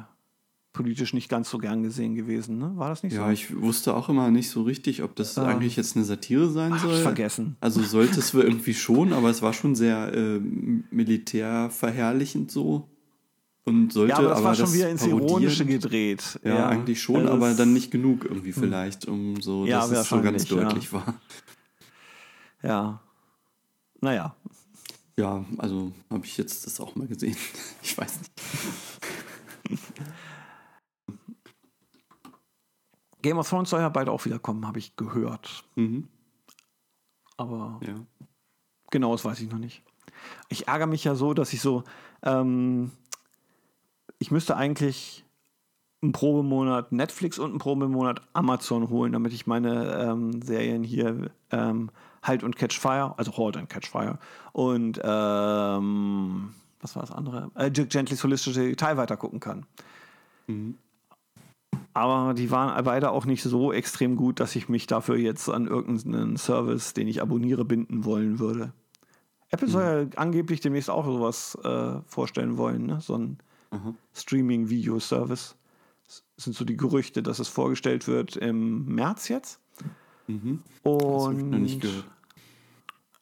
[0.76, 2.58] politisch nicht ganz so gern gesehen gewesen.
[2.60, 2.74] Ne?
[2.76, 3.32] War das nicht Ja, so?
[3.32, 6.82] ich wusste auch immer nicht so richtig, ob das eigentlich jetzt eine Satire sein Ach,
[6.84, 6.98] soll.
[6.98, 7.56] vergessen.
[7.62, 10.40] Also sollte es irgendwie schon, aber es war schon sehr äh,
[10.92, 12.90] militärverherrlichend so.
[13.64, 15.08] Und sollte ja, aber das war schon wieder ins.
[15.08, 16.40] Ironische gedreht.
[16.44, 20.10] Ja, eigentlich schon, Also aber dann nicht genug irgendwie vielleicht, um so, Ja, dass es
[20.10, 20.56] so ganz ja.
[20.58, 21.16] deutlich war.
[22.62, 23.02] Ja.
[24.02, 24.36] Naja.
[25.18, 27.36] Ja, also habe ich jetzt das auch mal gesehen.
[27.82, 28.32] Ich weiß nicht.
[33.26, 35.64] Game of Thrones soll ja bald auch wieder kommen, habe ich gehört.
[35.74, 36.08] Mhm.
[37.38, 37.96] Aber Ja.
[38.92, 39.82] Genau, das weiß ich noch nicht.
[40.48, 41.84] Ich ärgere mich ja so, dass ich so,
[42.22, 42.92] ähm,
[44.20, 45.26] ich müsste eigentlich
[46.04, 51.90] einen Probemonat Netflix und einen Probemonat Amazon holen, damit ich meine ähm, Serien hier ähm,
[52.22, 54.20] Halt und Catch Fire, also Halt and Catch Fire
[54.54, 57.50] und ähm, was war das andere?
[57.56, 59.66] Äh, Dirk Gentlys holistische Detail weiter gucken kann.
[60.46, 60.78] Mhm.
[61.95, 65.65] Aber die waren beide auch nicht so extrem gut, dass ich mich dafür jetzt an
[65.65, 68.73] irgendeinen Service, den ich abonniere, binden wollen würde.
[69.49, 72.99] Apple soll ja angeblich demnächst auch sowas äh, vorstellen wollen, ne?
[72.99, 73.38] so ein
[73.69, 73.93] Aha.
[74.13, 75.55] Streaming-Video-Service.
[76.05, 79.62] Das sind so die Gerüchte, dass es vorgestellt wird im März jetzt.
[80.27, 80.63] Mhm.
[80.84, 82.05] Und noch nicht gehört.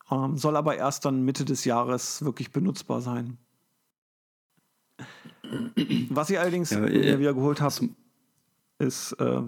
[0.09, 3.37] ähm, soll aber erst dann Mitte des Jahres wirklich benutzbar sein.
[6.09, 7.89] Was ich allerdings Ja, äh, wieder geholt habe,
[8.79, 9.41] ist äh,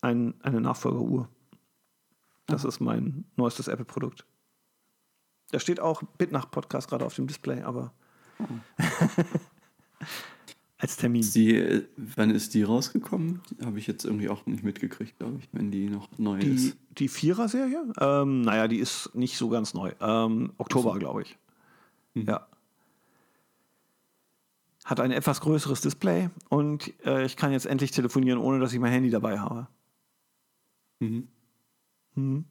[0.00, 1.28] ein, eine Nachfolgeruhr.
[2.46, 4.24] Das ist mein neuestes Apple-Produkt.
[5.52, 7.92] Da steht auch Bitnach-Podcast gerade auf dem Display, aber
[10.78, 11.22] als Termin.
[11.34, 13.40] Die, äh, wann ist die rausgekommen?
[13.64, 16.76] Habe ich jetzt irgendwie auch nicht mitgekriegt, glaube ich, wenn die noch neu Die, ist.
[16.98, 17.92] die Vierer-Serie?
[18.00, 19.92] Ähm, naja, die ist nicht so ganz neu.
[20.00, 21.38] Ähm, Oktober, glaube ich.
[22.14, 22.26] Mhm.
[22.28, 22.46] Ja.
[24.90, 28.80] Hat ein etwas größeres Display und äh, ich kann jetzt endlich telefonieren, ohne dass ich
[28.80, 29.68] mein Handy dabei habe.
[30.98, 31.28] Mhm.
[32.14, 32.44] Hm.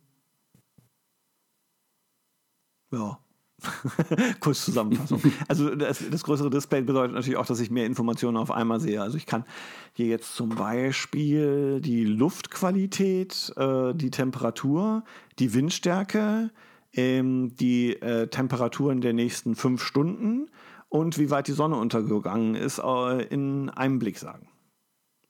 [2.93, 3.19] Ja.
[4.39, 5.21] Kurz Zusammenfassung.
[5.49, 9.01] Also das, das größere Display bedeutet natürlich auch, dass ich mehr Informationen auf einmal sehe.
[9.01, 9.43] Also ich kann
[9.91, 15.03] hier jetzt zum Beispiel die Luftqualität, äh, die Temperatur,
[15.39, 16.51] die Windstärke,
[16.93, 20.49] ähm, die äh, Temperaturen der nächsten fünf Stunden
[20.89, 24.47] und wie weit die Sonne untergegangen ist, äh, in einem Blick sagen.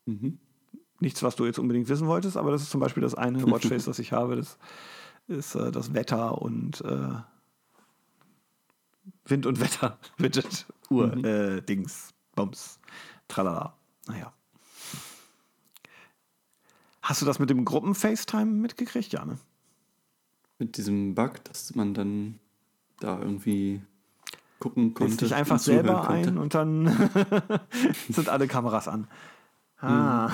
[0.05, 0.39] Mhm.
[1.01, 3.85] Nichts, was du jetzt unbedingt wissen wolltest, aber das ist zum Beispiel das eine Watchface,
[3.85, 4.35] das ich habe.
[4.35, 4.57] Das
[5.27, 7.11] ist äh, das Wetter und äh,
[9.25, 11.25] Wind und Wetter, Widget, Uhr, Mhm.
[11.25, 12.79] äh, Dings, Bums,
[13.27, 13.77] tralala.
[14.07, 14.33] Naja.
[17.01, 19.39] Hast du das mit dem Gruppen-FaceTime mitgekriegt, Jane?
[20.57, 22.39] Mit diesem Bug, dass man dann
[22.99, 23.81] da irgendwie
[24.59, 25.17] gucken konnte.
[25.17, 26.29] dich einfach selber konnte.
[26.29, 26.87] ein und dann
[28.09, 29.07] sind alle Kameras an.
[29.81, 30.29] Ah.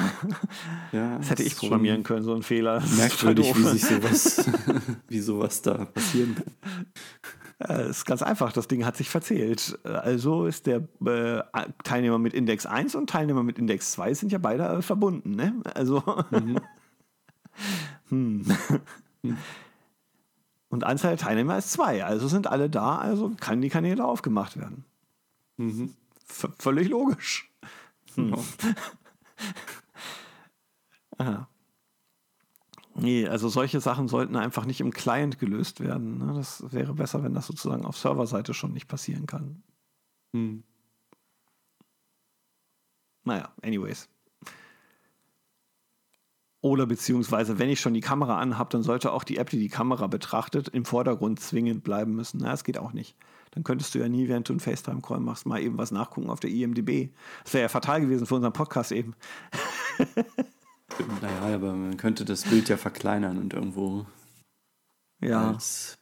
[0.92, 2.80] Ja, Das hätte ich programmieren können, so ein Fehler.
[2.80, 4.50] Das Merkwürdig, wie sich sowas,
[5.08, 6.86] wie sowas da passieren kann.
[7.60, 9.78] Äh, Es ist ganz einfach, das Ding hat sich verzählt.
[9.84, 11.44] Äh, Also ist der äh,
[11.84, 15.36] Teilnehmer mit Index 1 und Teilnehmer mit Index 2 sind ja beide äh, verbunden.
[15.36, 15.54] Ne?
[15.76, 16.02] Also.
[18.10, 18.44] hm.
[20.76, 24.58] Und Anzahl der Teilnehmer ist 2, also sind alle da, also kann die Kanäle aufgemacht
[24.58, 24.84] werden.
[25.56, 25.96] Mhm.
[26.26, 27.50] Völlig logisch.
[28.16, 28.36] Hm.
[31.18, 31.48] Aha.
[32.94, 36.18] Nee, also solche Sachen sollten einfach nicht im Client gelöst werden.
[36.18, 36.34] Ne?
[36.34, 39.64] Das wäre besser, wenn das sozusagen auf Serverseite schon nicht passieren kann.
[40.34, 40.66] Hm.
[43.24, 44.10] Naja, anyways.
[46.66, 49.70] Oder beziehungsweise, wenn ich schon die Kamera anhabe, dann sollte auch die App, die die
[49.70, 52.40] Kamera betrachtet, im Vordergrund zwingend bleiben müssen.
[52.42, 53.16] Na, das geht auch nicht.
[53.52, 56.40] Dann könntest du ja nie, während du einen FaceTime-Call machst, mal eben was nachgucken auf
[56.40, 57.12] der IMDb.
[57.44, 59.14] Das wäre ja fatal gewesen für unseren Podcast eben.
[61.22, 64.06] Naja, aber man könnte das Bild ja verkleinern und irgendwo
[65.22, 65.98] Ja, als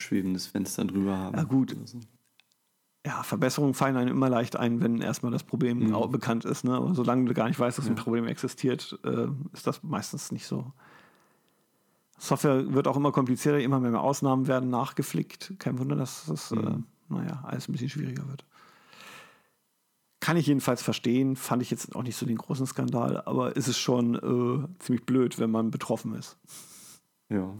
[0.00, 1.36] schwebendes Fenster drüber haben.
[1.36, 1.76] Ja, gut.
[1.84, 2.00] so.
[3.06, 5.94] Ja Verbesserungen fallen einem immer leicht ein, wenn erstmal das Problem Mhm.
[5.94, 6.64] auch bekannt ist.
[6.64, 6.74] Ne?
[6.74, 8.02] Aber solange du gar nicht weißt, dass ein Ja.
[8.02, 10.72] Problem existiert, äh, ist das meistens nicht so.
[12.18, 15.54] Software wird auch immer komplizierter, immer mehr Ausnahmen werden nachgeflickt.
[15.58, 16.84] Kein Wunder, dass das, äh, Mhm.
[17.08, 18.44] naja, alles ein bisschen schwieriger wird.
[20.20, 23.68] Kann ich jedenfalls verstehen, fand ich jetzt auch nicht so den großen Skandal, aber ist
[23.68, 26.38] es schon äh, ziemlich blöd, wenn man betroffen ist.
[27.28, 27.52] Ja.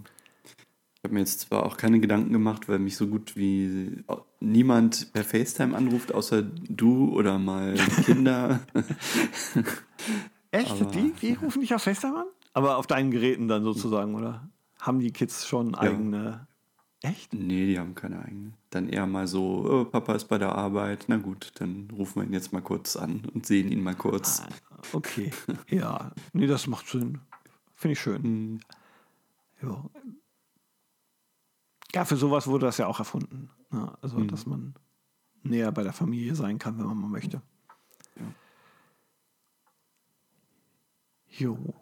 [1.05, 4.03] Ich habe mir jetzt zwar auch keine Gedanken gemacht, weil mich so gut wie
[4.41, 7.75] niemand per FaceTime anruft, außer du oder mal
[8.07, 8.61] Kinder.
[10.51, 10.71] Echt?
[10.71, 12.27] Aber- die, die rufen dich auf FaceTime an?
[12.55, 14.49] Aber auf deinen Geräten dann sozusagen, oder?
[14.81, 16.47] Haben die Kids schon eigene.
[17.03, 17.35] Echt?
[17.35, 18.53] nee, die haben keine eigene.
[18.71, 21.05] Dann eher mal so, oh, Papa ist bei der Arbeit.
[21.09, 24.41] Na gut, dann rufen wir ihn jetzt mal kurz an und sehen ihn mal kurz.
[24.41, 24.49] Ah,
[24.95, 25.33] Okay.
[25.69, 26.13] ja.
[26.33, 27.21] Nee, das macht Sinn.
[27.75, 28.23] Finde ich schön.
[28.23, 28.61] Hm,
[29.63, 29.85] Ja.
[31.95, 33.51] Ja, für sowas wurde das ja auch erfunden.
[33.73, 34.29] Ja, also, Mhm.
[34.29, 34.75] dass man
[35.43, 37.41] näher bei der Familie sein kann, wenn man mal möchte.
[38.17, 38.27] Ja.
[41.29, 41.75] Jo.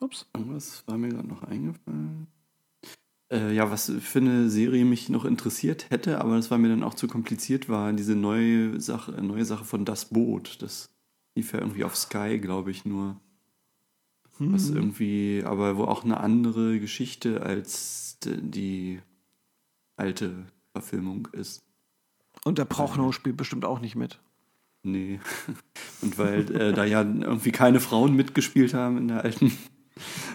[0.00, 0.26] Ups.
[0.34, 2.26] Irgendwas war mir gerade noch eingefallen.
[3.30, 6.82] Äh, ja, was für eine Serie mich noch interessiert hätte, aber das war mir dann
[6.82, 10.60] auch zu kompliziert, war diese neue Sache, äh, neue Sache von Das Boot.
[10.62, 10.90] Das
[11.36, 13.20] lief ja irgendwie auf Sky, glaube ich, nur.
[14.42, 14.76] Was Mhm.
[14.76, 19.00] irgendwie, aber wo auch eine andere Geschichte als die
[19.96, 21.60] alte Verfilmung ist.
[22.44, 24.18] Und der Prochnow spielt bestimmt auch nicht mit.
[24.82, 25.20] Nee.
[26.02, 29.52] Und weil äh, da ja irgendwie keine Frauen mitgespielt haben in der alten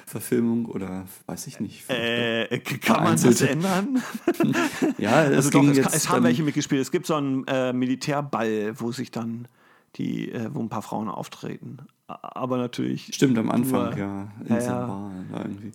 [0.05, 1.89] Verfilmung oder weiß ich nicht.
[1.89, 4.03] Äh, kann man das ändern?
[4.99, 6.79] ja, es Also doch, es, jetzt es haben dann- welche mitgespielt.
[6.81, 9.47] Es gibt so einen äh, Militärball, wo sich dann
[9.95, 11.77] die, äh, wo ein paar Frauen auftreten.
[12.07, 13.09] Aber natürlich.
[13.13, 14.31] Stimmt, am Anfang, Nur- ja.
[14.41, 14.87] In Ja,
[15.31, 15.71] da irgendwie.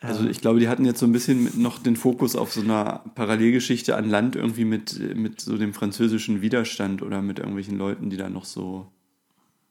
[0.00, 3.00] Also ich glaube, die hatten jetzt so ein bisschen noch den Fokus auf so einer
[3.16, 8.16] Parallelgeschichte an Land irgendwie mit, mit so dem französischen Widerstand oder mit irgendwelchen Leuten, die
[8.16, 8.92] da noch so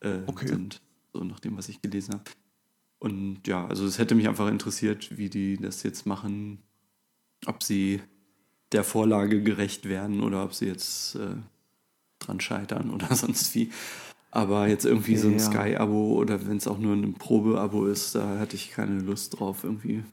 [0.02, 0.48] äh, Okay.
[0.48, 0.82] sind.
[1.14, 2.24] So nach dem, was ich gelesen habe.
[3.00, 6.60] Und ja, also es hätte mich einfach interessiert, wie die das jetzt machen.
[7.46, 8.02] Ob sie
[8.74, 11.36] der Vorlage gerecht werden oder ob sie jetzt äh,
[12.28, 13.72] dran scheitern oder sonst wie.
[14.32, 15.40] Aber jetzt irgendwie so ein Ja.
[15.40, 19.64] Sky-Abo oder wenn es auch nur ein Probe-Abo ist, da hatte ich keine Lust drauf
[19.64, 20.04] irgendwie.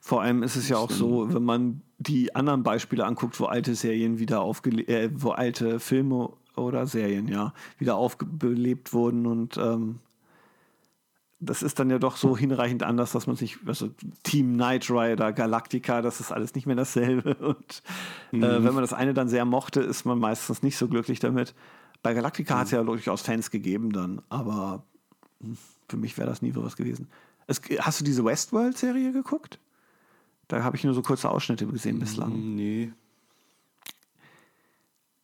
[0.00, 3.74] Vor allem ist es ja auch so, wenn man die anderen Beispiele anguckt, wo alte
[3.74, 10.00] Serien wieder aufgelebt, äh, wo alte Filme oder Serien, ja, wieder aufbelebt wurden und ähm,
[11.40, 13.90] das ist dann ja doch so hinreichend anders, dass man sich, also
[14.24, 17.34] Team Knight Rider, Galactica, das ist alles nicht mehr dasselbe.
[17.34, 17.82] Und
[18.32, 21.54] äh, wenn man das eine dann sehr mochte, ist man meistens nicht so glücklich damit.
[22.02, 24.84] Bei Galactica hat es ja durchaus Fans gegeben dann, aber
[25.40, 25.56] hm,
[25.88, 27.08] für mich wäre das nie sowas gewesen.
[27.46, 29.60] Es, hast du diese Westworld-Serie geguckt?
[30.48, 32.56] Da habe ich nur so kurze Ausschnitte gesehen bislang.
[32.56, 32.92] Nee.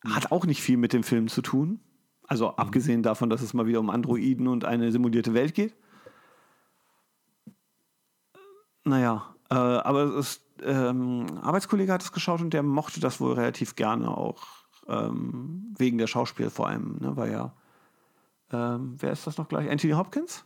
[0.04, 1.80] Hat auch nicht viel mit dem Film zu tun.
[2.26, 5.74] Also abgesehen davon, dass es mal wieder um Androiden und eine simulierte Welt geht.
[8.84, 13.32] Naja, äh, aber es ähm, ein Arbeitskollege hat es geschaut und der mochte das wohl
[13.32, 14.44] relativ gerne auch
[14.86, 17.54] ähm, wegen der Schauspieler vor allem, ne, weil ja,
[18.52, 19.68] ähm, wer ist das noch gleich?
[19.70, 20.44] Anthony Hopkins?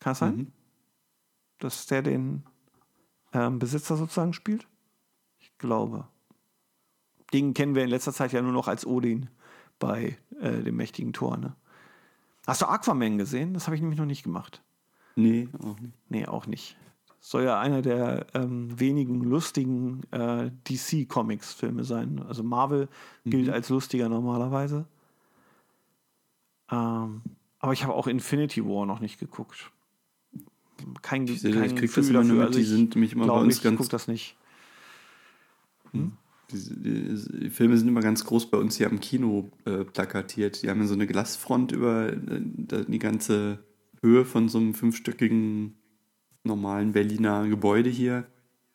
[0.00, 0.36] Kann das sein?
[0.36, 0.52] Mhm.
[1.58, 2.44] Dass der den
[3.32, 4.66] ähm, Besitzer sozusagen spielt?
[5.38, 6.08] Ich glaube.
[7.32, 9.28] Den kennen wir in letzter Zeit ja nur noch als Odin
[9.78, 11.36] bei äh, dem mächtigen Tor.
[11.36, 11.54] Ne?
[12.46, 13.54] Hast du Aquaman gesehen?
[13.54, 14.62] Das habe ich nämlich noch nicht gemacht.
[15.16, 15.94] Nee, auch nicht.
[16.08, 16.76] Nee, auch nicht.
[17.20, 22.20] Soll ja einer der ähm, wenigen lustigen äh, DC-Comics-Filme sein.
[22.26, 22.88] Also Marvel
[23.24, 24.86] gilt als lustiger normalerweise.
[26.70, 27.22] Ähm,
[27.60, 29.70] aber ich habe auch Infinity War noch nicht geguckt.
[31.02, 32.34] Kein, Ich, kein ich krieg das immer nur dafür.
[32.34, 34.36] mit, Also die ich sind nämlich immer bei uns ich ganz gucke das nicht.
[35.92, 36.10] Die,
[36.50, 40.62] die, die Filme sind immer ganz groß bei uns hier am Kino äh, plakatiert.
[40.62, 42.18] Die haben ja so eine Glasfront über äh,
[42.88, 43.60] die ganze
[44.02, 45.76] Höhe von so einem fünfstöckigen
[46.44, 48.26] normalen Berliner Gebäude hier.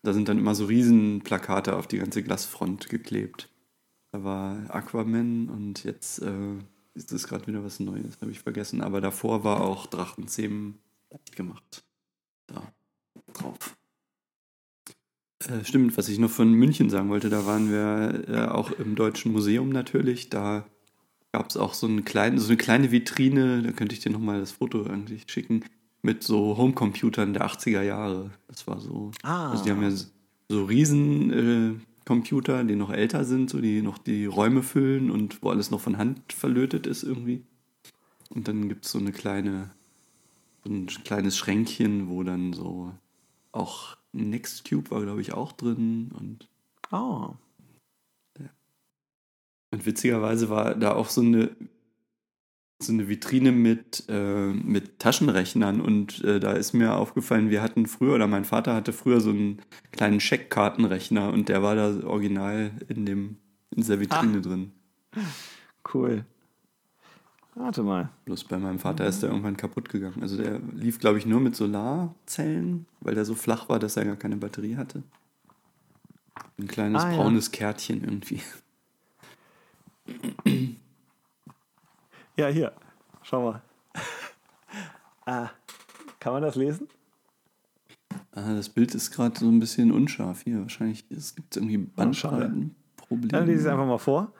[0.03, 3.49] Da sind dann immer so Riesenplakate auf die ganze Glasfront geklebt.
[4.11, 6.55] Da war Aquaman und jetzt äh,
[6.93, 8.81] ist das gerade wieder was Neues, habe ich vergessen.
[8.81, 10.79] Aber davor war auch Drachenzähmen
[11.35, 11.83] gemacht.
[12.47, 12.71] Da
[13.33, 13.77] drauf.
[15.45, 18.95] Äh, stimmt, was ich noch von München sagen wollte, da waren wir äh, auch im
[18.95, 20.29] Deutschen Museum natürlich.
[20.29, 20.65] Da
[21.37, 24.39] gab es auch so, einen kleinen, so eine kleine Vitrine, da könnte ich dir nochmal
[24.39, 25.63] das Foto eigentlich schicken,
[26.01, 28.31] mit so Homecomputern der 80er Jahre.
[28.47, 29.11] Das war so.
[29.21, 29.51] Ah.
[29.51, 31.73] Also die haben ja so riesen äh,
[32.05, 35.79] Computer, die noch älter sind, so die noch die Räume füllen und wo alles noch
[35.79, 37.43] von Hand verlötet ist irgendwie.
[38.29, 39.69] Und dann gibt es so eine kleine,
[40.63, 42.93] so ein kleines Schränkchen, wo dann so
[43.51, 46.09] auch Nextcube war, glaube ich, auch drin.
[46.17, 46.49] Und,
[46.89, 47.35] Oh.
[49.71, 51.49] Und witzigerweise war da auch so eine,
[52.81, 55.81] so eine Vitrine mit, äh, mit Taschenrechnern.
[55.81, 59.31] Und äh, da ist mir aufgefallen, wir hatten früher, oder mein Vater hatte früher so
[59.31, 63.37] einen kleinen Scheckkartenrechner und der war da original in, dem,
[63.71, 64.71] in dieser Vitrine drin.
[65.93, 66.23] Cool.
[67.55, 68.09] Warte mal.
[68.25, 70.21] Bloß bei meinem Vater ist der irgendwann kaputt gegangen.
[70.21, 74.05] Also der lief, glaube ich, nur mit Solarzellen, weil der so flach war, dass er
[74.05, 75.01] gar keine Batterie hatte.
[76.59, 77.17] Ein kleines Ah, ja.
[77.17, 78.41] braunes Kärtchen irgendwie.
[82.35, 82.71] Ja, hier.
[83.23, 83.61] Schau mal.
[85.25, 85.49] ah,
[86.19, 86.87] kann man das lesen?
[88.33, 90.61] Ah, das Bild ist gerade so ein bisschen unscharf hier.
[90.61, 92.35] Wahrscheinlich es gibt irgendwie Oh, schade.
[92.49, 93.27] Bandbreitenprobleme.
[93.29, 94.31] Dann lese ich es einfach mal vor.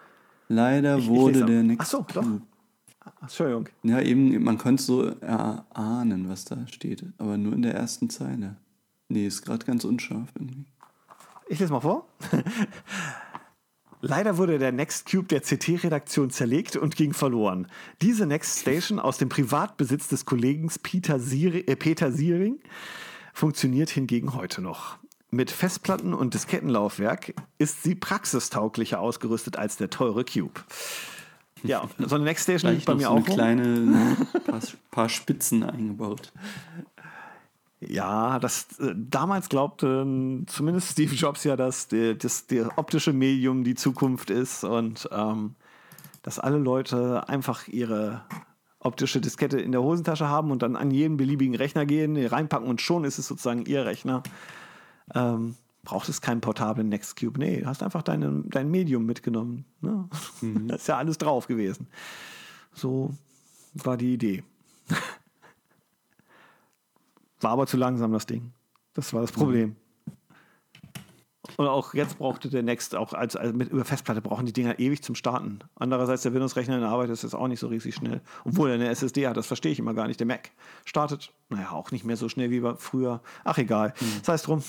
[0.47, 1.65] Leider Ich- ich wurde lese der ab.
[1.65, 2.25] Next Ach so, doch.
[3.03, 3.69] Ach, Entschuldigung.
[3.84, 7.03] Ja, eben, man konnte so erahnen, was da steht.
[7.17, 8.58] Aber nur in der ersten Zeile.
[9.10, 10.65] Nee, ist gerade ganz unscharf irgendwie.
[11.49, 12.08] Ich lese mal vor.
[14.01, 17.67] Leider wurde der Next Cube der CT-Redaktion zerlegt und ging verloren.
[18.01, 22.60] Diese Next Station aus dem Privatbesitz des Kollegen Peter, Sieri, äh, Peter Siering
[23.33, 24.97] funktioniert hingegen heute noch.
[25.29, 30.62] Mit Festplatten und Diskettenlaufwerk ist sie praxistauglicher ausgerüstet als der teure Cube.
[31.63, 33.36] Ja, so eine Next Station liegt bei mir so auch eine rum.
[33.36, 36.31] kleine paar, paar Spitzen eingebaut.
[37.80, 43.76] Ja, das äh, damals glaubte ähm, zumindest Steve Jobs ja, dass das, optische Medium die
[43.76, 45.56] Zukunft ist und ähm,
[46.24, 48.22] dass alle Leute einfach ihre
[48.80, 52.82] optische Diskette in der Hosentasche haben und dann an jeden beliebigen Rechner gehen, reinpacken und
[52.82, 54.24] schon ist es sozusagen ihr Rechner.
[55.13, 57.40] Ähm, braucht es keinen portablen Nextcube.
[57.40, 59.66] Nee, du hast einfach deine, dein Medium mitgenommen.
[59.82, 60.10] Ne?
[60.68, 61.88] Da ist ja alles drauf gewesen.
[62.74, 63.13] So
[63.74, 64.44] war die Idee.
[67.39, 68.52] War aber zu langsam, das Ding.
[68.93, 69.76] Das war das Problem.
[71.56, 74.80] Und auch jetzt brauchte der Next, auch als, als mit über Festplatte brauchen die Dinger
[74.80, 75.60] ewig zum Starten.
[75.76, 78.21] Andererseits, der Windows-Rechner in der Arbeit ist jetzt auch nicht so riesig schnell.
[78.43, 80.19] Obwohl er eine SSD hat, das verstehe ich immer gar nicht.
[80.19, 80.52] Der Mac
[80.84, 83.21] startet, naja, auch nicht mehr so schnell wie früher.
[83.43, 83.93] Ach, egal.
[84.23, 84.62] Sei es drum.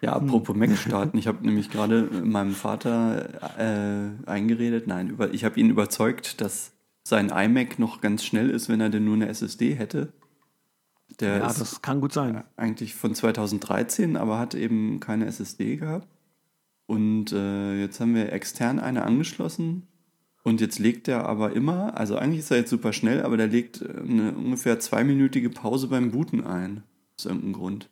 [0.00, 1.16] Ja, apropos Mac starten.
[1.16, 6.73] Ich habe nämlich gerade meinem Vater äh, eingeredet, nein, über, ich habe ihn überzeugt, dass
[7.06, 10.12] sein iMac noch ganz schnell ist, wenn er denn nur eine SSD hätte.
[11.20, 12.42] Der Ja, ist das kann gut sein.
[12.56, 16.08] eigentlich von 2013, aber hat eben keine SSD gehabt.
[16.86, 19.86] Und äh, jetzt haben wir extern eine angeschlossen.
[20.42, 23.46] Und jetzt legt er aber immer, also eigentlich ist er jetzt super schnell, aber der
[23.46, 26.82] legt eine ungefähr zweiminütige Pause beim Booten ein.
[27.18, 27.88] Aus irgendeinem Grund.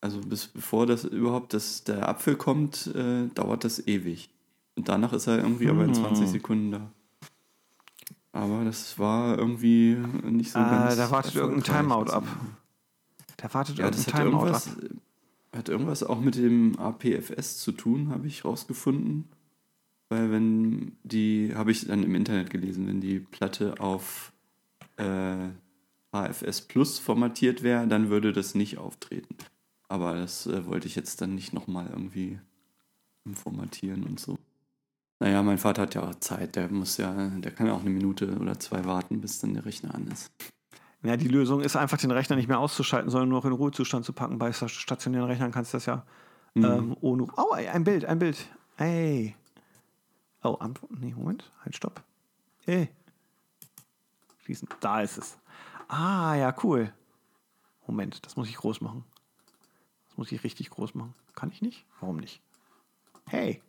[0.00, 4.30] Also bis bevor das überhaupt das, der Apfel kommt, äh, dauert das ewig.
[4.76, 6.32] Und danach ist er irgendwie aber in 20 Hm.
[6.32, 6.92] Sekunden da.
[8.38, 10.96] Aber das war irgendwie nicht so Ah, ganz.
[10.96, 11.64] da wartet irgendein.
[11.64, 12.24] Timeout ab.
[13.42, 14.76] Der wartet Ja, irgendein hat Timeout irgendwas, ab.
[15.56, 19.24] hat irgendwas auch mit dem APFS zu tun, habe ich rausgefunden.
[20.08, 24.32] Weil wenn die, habe ich dann im Internet gelesen, wenn die Platte auf
[24.96, 25.48] äh,
[26.12, 29.36] AFS Plus formatiert wäre, dann würde das nicht auftreten.
[29.88, 32.38] Aber das äh, wollte ich jetzt dann nicht nochmal irgendwie
[33.34, 34.38] formatieren und so.
[35.20, 37.90] Naja, mein Vater hat ja auch Zeit, der muss ja, der kann ja auch eine
[37.90, 40.30] Minute oder zwei warten, bis dann der Rechner an ist.
[41.02, 44.04] Ja, die Lösung ist einfach, den Rechner nicht mehr auszuschalten, sondern nur noch in Ruhezustand
[44.04, 44.38] zu packen.
[44.38, 46.04] Bei sta- stationären Rechnern kannst du das ja
[46.56, 47.26] ähm, ohne.
[47.36, 48.36] Oh, ey, ein Bild, ein Bild.
[48.78, 49.34] Ey.
[50.42, 50.90] Oh, Antwort.
[51.00, 51.50] Nee, Moment.
[51.64, 52.02] Halt, stopp.
[52.66, 52.88] Ey.
[54.44, 54.68] Schließen.
[54.80, 55.36] Da ist es.
[55.88, 56.92] Ah, ja, cool.
[57.86, 59.04] Moment, das muss ich groß machen.
[60.08, 61.14] Das muss ich richtig groß machen.
[61.34, 61.86] Kann ich nicht?
[62.00, 62.40] Warum nicht?
[63.26, 63.62] Hey.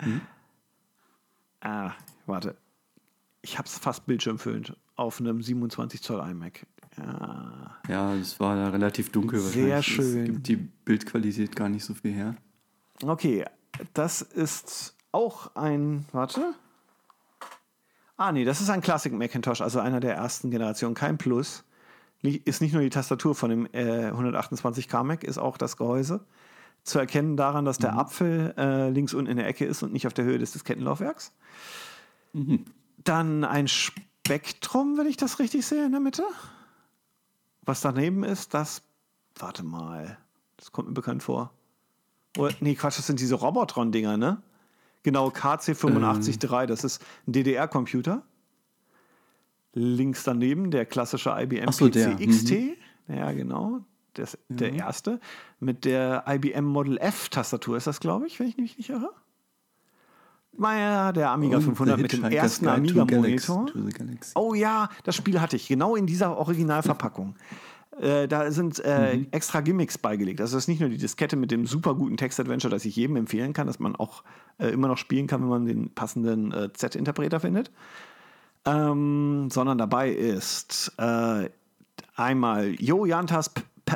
[0.00, 0.20] Hm?
[1.60, 1.92] Ah,
[2.26, 2.56] warte.
[3.42, 6.66] Ich habe es fast bildschirmfüllend auf einem 27 Zoll iMac.
[6.96, 9.40] Ja, ja es war da relativ dunkel.
[9.40, 10.20] Sehr schön.
[10.20, 12.36] Es gibt die Bildqualität gar nicht so viel her.
[13.02, 13.44] Okay,
[13.94, 16.54] das ist auch ein, warte.
[18.16, 21.64] Ah, nee, das ist ein Classic Macintosh, also einer der ersten Generationen, kein Plus.
[22.22, 26.26] Ist nicht nur die Tastatur von dem äh, 128K Mac, ist auch das Gehäuse.
[26.82, 27.98] Zu erkennen daran, dass der mhm.
[27.98, 31.32] Apfel äh, links unten in der Ecke ist und nicht auf der Höhe des Diskettenlaufwerks.
[32.32, 32.64] Mhm.
[33.04, 36.24] Dann ein Spektrum, wenn ich das richtig sehe, in der Mitte.
[37.62, 38.82] Was daneben ist, das.
[39.38, 40.18] Warte mal.
[40.56, 41.52] Das kommt mir bekannt vor.
[42.38, 44.42] Oh, nee, Quatsch, das sind diese Robotron-Dinger, ne?
[45.02, 46.68] Genau, KC853, ähm.
[46.68, 48.22] das ist ein DDR-Computer.
[49.72, 52.50] Links daneben der klassische IBM so, PC XT.
[52.50, 52.76] Mhm.
[53.08, 53.80] Ja, genau.
[54.14, 54.56] Das, mhm.
[54.56, 55.20] Der erste.
[55.58, 59.10] Mit der IBM Model F-Tastatur ist das, glaube ich, wenn ich mich nicht irre.
[60.52, 63.66] Naja, der Amiga Und 500 mit dem ersten Amiga-Monitor.
[64.34, 67.36] Oh ja, das Spiel hatte ich, genau in dieser Originalverpackung.
[68.00, 69.26] Äh, da sind äh, mhm.
[69.30, 70.40] extra Gimmicks beigelegt.
[70.40, 73.16] Also das ist nicht nur die Diskette mit dem super guten Text-Adventure, das ich jedem
[73.16, 74.24] empfehlen kann, dass man auch
[74.58, 77.70] äh, immer noch spielen kann, wenn man den passenden äh, Z-Interpreter findet.
[78.64, 81.48] Ähm, sondern dabei ist äh,
[82.16, 83.50] einmal Jo Jantas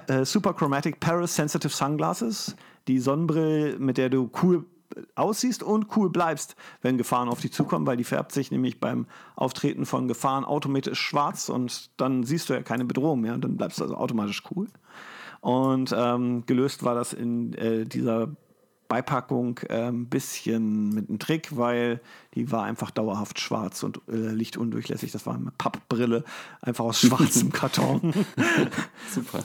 [0.07, 2.57] äh, Super Chromatic Paris Sensitive Sunglasses,
[2.88, 4.64] die Sonnenbrille, mit der du cool
[5.14, 9.07] aussiehst und cool bleibst, wenn Gefahren auf dich zukommen, weil die färbt sich nämlich beim
[9.36, 13.57] Auftreten von Gefahren automatisch schwarz und dann siehst du ja keine Bedrohung mehr und dann
[13.57, 14.68] bleibst du also automatisch cool.
[15.40, 18.28] Und ähm, gelöst war das in äh, dieser
[18.89, 22.01] Beipackung ein ähm, bisschen mit einem Trick, weil
[22.35, 25.12] die war einfach dauerhaft schwarz und äh, lichtundurchlässig.
[25.12, 26.24] Das war eine Pappbrille,
[26.61, 28.12] einfach aus schwarzem Karton.
[29.11, 29.45] Super.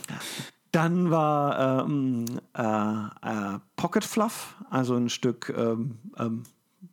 [0.71, 2.25] Dann war ähm,
[2.55, 6.43] äh, äh, Pocket Fluff, also ein Stück, ähm, ähm,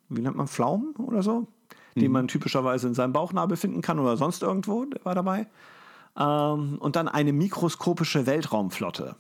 [0.09, 1.49] wie nennt man, Pflaumen oder so,
[1.95, 2.01] mhm.
[2.01, 5.47] den man typischerweise in seinem Bauchnabel finden kann oder sonst irgendwo, der war dabei.
[6.19, 9.17] Ähm, und dann eine mikroskopische Weltraumflotte.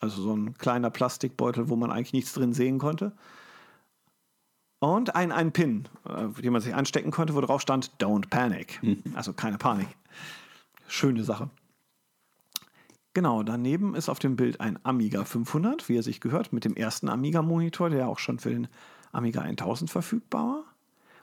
[0.00, 3.12] Also so ein kleiner Plastikbeutel, wo man eigentlich nichts drin sehen konnte.
[4.80, 8.80] Und ein, ein Pin, äh, den man sich anstecken konnte, wo drauf stand, Don't Panic.
[8.82, 9.02] Mhm.
[9.14, 9.88] Also keine Panik.
[10.86, 11.50] Schöne Sache.
[13.12, 16.76] Genau, daneben ist auf dem Bild ein Amiga 500, wie er sich gehört, mit dem
[16.76, 18.68] ersten Amiga-Monitor, der auch schon für den
[19.10, 20.64] Amiga 1000 verfügbar war.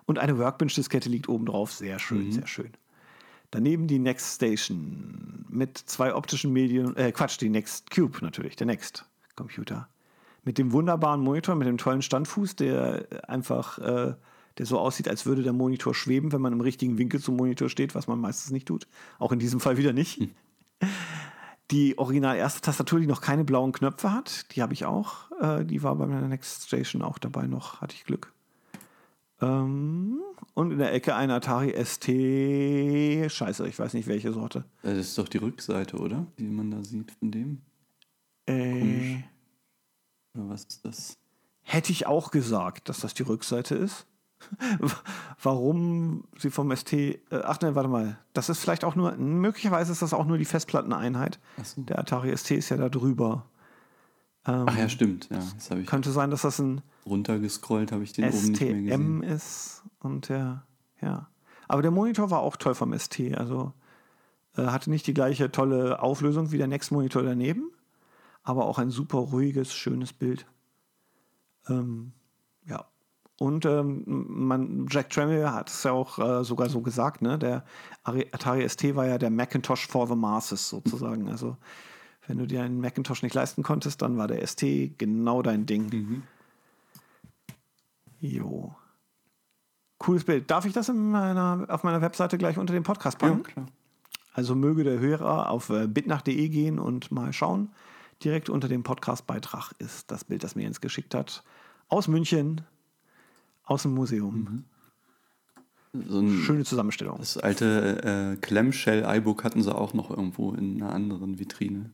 [0.06, 1.72] Und eine Workbench-Diskette liegt oben drauf.
[1.72, 2.32] Sehr schön, mhm.
[2.34, 2.72] sehr schön.
[3.52, 8.68] Daneben die Next Station mit zwei optischen Medien, äh, Quatsch, die Next Cube natürlich, der
[8.68, 9.88] Next Computer.
[10.44, 14.16] Mit dem wunderbaren Monitor, mit dem tollen Standfuß, der einfach, äh,
[14.58, 17.70] der so aussieht, als würde der Monitor schweben, wenn man im richtigen Winkel zum Monitor
[17.70, 18.88] steht, was man meistens nicht tut.
[19.20, 20.20] Auch in diesem Fall wieder nicht.
[20.20, 20.32] Hm.
[21.72, 25.32] Die original erste Tastatur, die noch keine blauen Knöpfe hat, die habe ich auch.
[25.42, 28.35] Äh, die war bei meiner Next Station auch dabei noch, hatte ich Glück.
[29.42, 30.22] Ähm,
[30.54, 32.06] und in der Ecke ein Atari ST.
[33.32, 34.66] Scheiße, ich weiß nicht welche Sorte.
[34.84, 36.26] Äh, das ist doch die Rückseite, oder?
[36.40, 37.62] Die man da sieht von dem.
[38.48, 39.18] Äh,
[40.36, 41.18] Oder was ist das?
[41.62, 44.06] Hätte ich auch gesagt, dass das die Rückseite ist.
[45.42, 46.94] warum sie vom ST.
[46.94, 48.18] Äh, ach nein, warte mal.
[48.34, 49.16] Das ist vielleicht auch nur.
[49.16, 51.40] Möglicherweise ist das auch nur die Festplatteneinheit.
[51.64, 51.82] So.
[51.82, 53.46] Der Atari ST ist ja da drüber.
[54.48, 55.28] Ähm, ach ja, stimmt.
[55.32, 56.82] Ja, das ich könnte sein, dass das ein.
[57.06, 59.24] Runtergescrollt habe ich den STM oben nicht mehr gesehen.
[59.24, 60.64] ist und der.
[61.02, 61.28] Ja.
[61.68, 63.36] Aber der Monitor war auch toll vom ST.
[63.36, 63.74] Also
[64.56, 67.72] äh, hatte nicht die gleiche tolle Auflösung wie der Next Monitor daneben,
[68.44, 70.46] aber auch ein super ruhiges, schönes Bild.
[71.68, 72.14] Ähm,
[72.66, 72.86] ja,
[73.38, 77.38] und ähm, man, Jack Tramiel hat es ja auch äh, sogar so gesagt, ne?
[77.38, 77.66] Der
[78.04, 81.30] Atari ST war ja der Macintosh for the Masses sozusagen.
[81.30, 81.58] Also
[82.28, 84.64] wenn du dir einen Macintosh nicht leisten konntest, dann war der ST
[84.98, 85.90] genau dein Ding.
[85.90, 86.24] Mhm.
[88.20, 88.76] Jo.
[89.98, 90.50] Cooles Bild.
[90.50, 93.38] Darf ich das meiner, auf meiner Webseite gleich unter dem Podcast packen?
[93.38, 93.66] Ja, klar.
[94.34, 97.70] Also möge der Hörer auf äh, bitnach.de gehen und mal schauen.
[98.24, 101.44] Direkt unter dem Podcastbeitrag ist das Bild, das mir Jens geschickt hat.
[101.88, 102.62] Aus München
[103.64, 104.36] aus dem Museum.
[104.36, 104.64] Mhm.
[106.08, 107.18] So Schöne Zusammenstellung.
[107.20, 111.92] Das alte äh, Clamshell iBook hatten sie auch noch irgendwo in einer anderen Vitrine.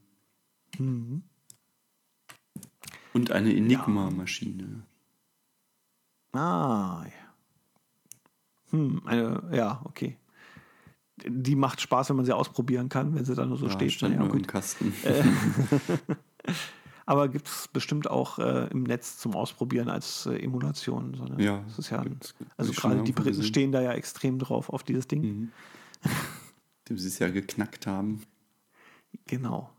[0.80, 1.24] Mhm.
[3.14, 4.84] Und eine Enigma-Maschine.
[6.34, 7.12] Ah, ja.
[8.72, 10.18] Hm, eine, ja, okay.
[11.26, 13.92] Die macht Spaß, wenn man sie ausprobieren kann, wenn sie dann nur so ja, steht.
[13.92, 14.94] Stand ja, nur im Kasten.
[17.06, 21.14] Aber gibt es bestimmt auch äh, im Netz zum Ausprobieren als äh, Emulation.
[21.16, 21.44] So, ne?
[21.44, 21.64] Ja.
[21.68, 22.18] Das ist ja ein,
[22.58, 25.22] also gerade die Briten stehen da ja extrem drauf auf dieses Ding.
[25.22, 25.52] Mhm.
[26.90, 28.24] Dem sie es ja geknackt haben.
[29.28, 29.70] Genau.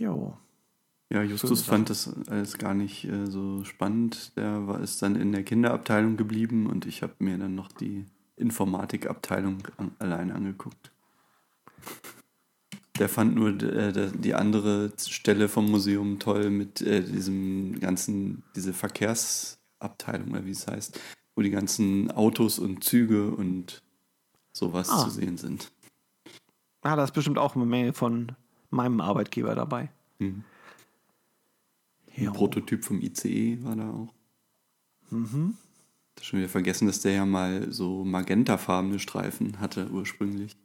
[0.00, 0.34] Jo.
[1.12, 4.34] Ja, Justus fand das alles gar nicht äh, so spannend.
[4.36, 8.06] Der war, ist dann in der Kinderabteilung geblieben und ich habe mir dann noch die
[8.36, 10.90] Informatikabteilung an, allein angeguckt.
[12.98, 18.72] Der fand nur äh, die andere Stelle vom Museum toll mit äh, diesem ganzen, diese
[18.72, 20.98] Verkehrsabteilung, oder wie es heißt,
[21.34, 23.82] wo die ganzen Autos und Züge und
[24.52, 25.04] sowas ah.
[25.04, 25.70] zu sehen sind.
[26.82, 28.32] Ah, da ist bestimmt auch eine Menge von
[28.70, 29.90] meinem Arbeitgeber dabei.
[30.18, 30.44] Mhm.
[32.16, 34.14] Ein Prototyp vom ICE war da auch.
[35.10, 35.56] Mhm.
[36.14, 40.56] Das schon wieder vergessen, dass der ja mal so magentafarbene Streifen hatte ursprünglich.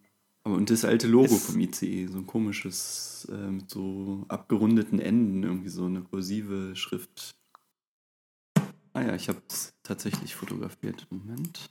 [0.43, 4.99] Aber und das alte Logo es vom ICE, so ein komisches, äh, mit so abgerundeten
[4.99, 7.36] Enden, irgendwie so eine kursive Schrift.
[8.93, 11.08] Ah ja, ich habe es tatsächlich fotografiert.
[11.10, 11.70] Moment.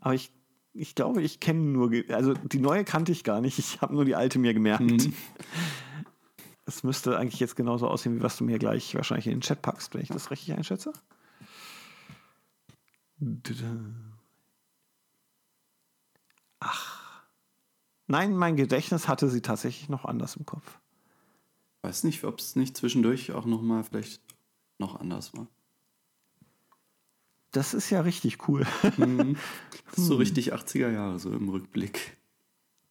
[0.00, 0.30] Aber ich,
[0.74, 3.58] ich glaube, ich kenne nur, also die neue kannte ich gar nicht.
[3.58, 4.82] Ich habe nur die alte mir gemerkt.
[4.82, 5.14] Mhm.
[6.66, 9.60] Es müsste eigentlich jetzt genauso aussehen, wie was du mir gleich wahrscheinlich in den Chat
[9.60, 10.94] packst, wenn ich das richtig einschätze.
[16.60, 17.26] Ach.
[18.06, 20.80] Nein, mein Gedächtnis hatte sie tatsächlich noch anders im Kopf.
[21.82, 24.22] Weiß nicht, ob es nicht zwischendurch auch noch mal vielleicht
[24.78, 25.48] noch anders war.
[27.54, 28.66] Das ist ja richtig cool.
[28.96, 29.36] Mhm.
[29.90, 32.16] Das ist so richtig 80er Jahre, so im Rückblick.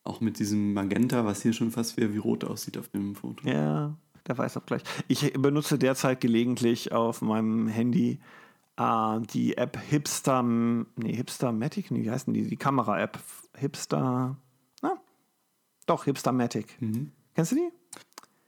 [0.05, 3.45] Auch mit diesem Magenta, was hier schon fast wie, wie rot aussieht auf dem Foto.
[3.45, 4.83] Ja, der weiß auch gleich.
[5.09, 8.19] Ich benutze derzeit gelegentlich auf meinem Handy
[8.77, 12.47] äh, die App Hipster, nee, Hipstermatic, nee, wie heißt denn die?
[12.47, 13.19] Die Kamera-App.
[13.57, 14.37] Hipster,
[14.81, 15.01] na?
[15.85, 16.81] Doch, Hipstermatic.
[16.81, 17.11] Mhm.
[17.35, 17.69] Kennst du die?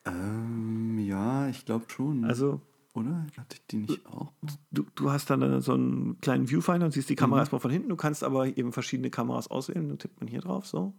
[0.05, 2.24] Ähm, ja, ich glaube schon.
[2.24, 2.61] Also,
[2.95, 3.27] oder?
[3.37, 4.31] Hatte ich die nicht auch?
[4.71, 7.41] Du, du hast dann so einen kleinen Viewfinder und siehst die Kamera mhm.
[7.41, 7.89] erstmal von hinten.
[7.89, 9.87] Du kannst aber eben verschiedene Kameras auswählen.
[9.89, 10.93] Dann tippt man hier drauf, so.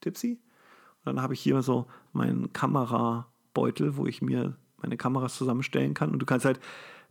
[0.00, 0.40] Tipsy.
[1.04, 6.10] Und dann habe ich hier so meinen Kamerabeutel, wo ich mir meine Kameras zusammenstellen kann.
[6.10, 6.60] Und du kannst halt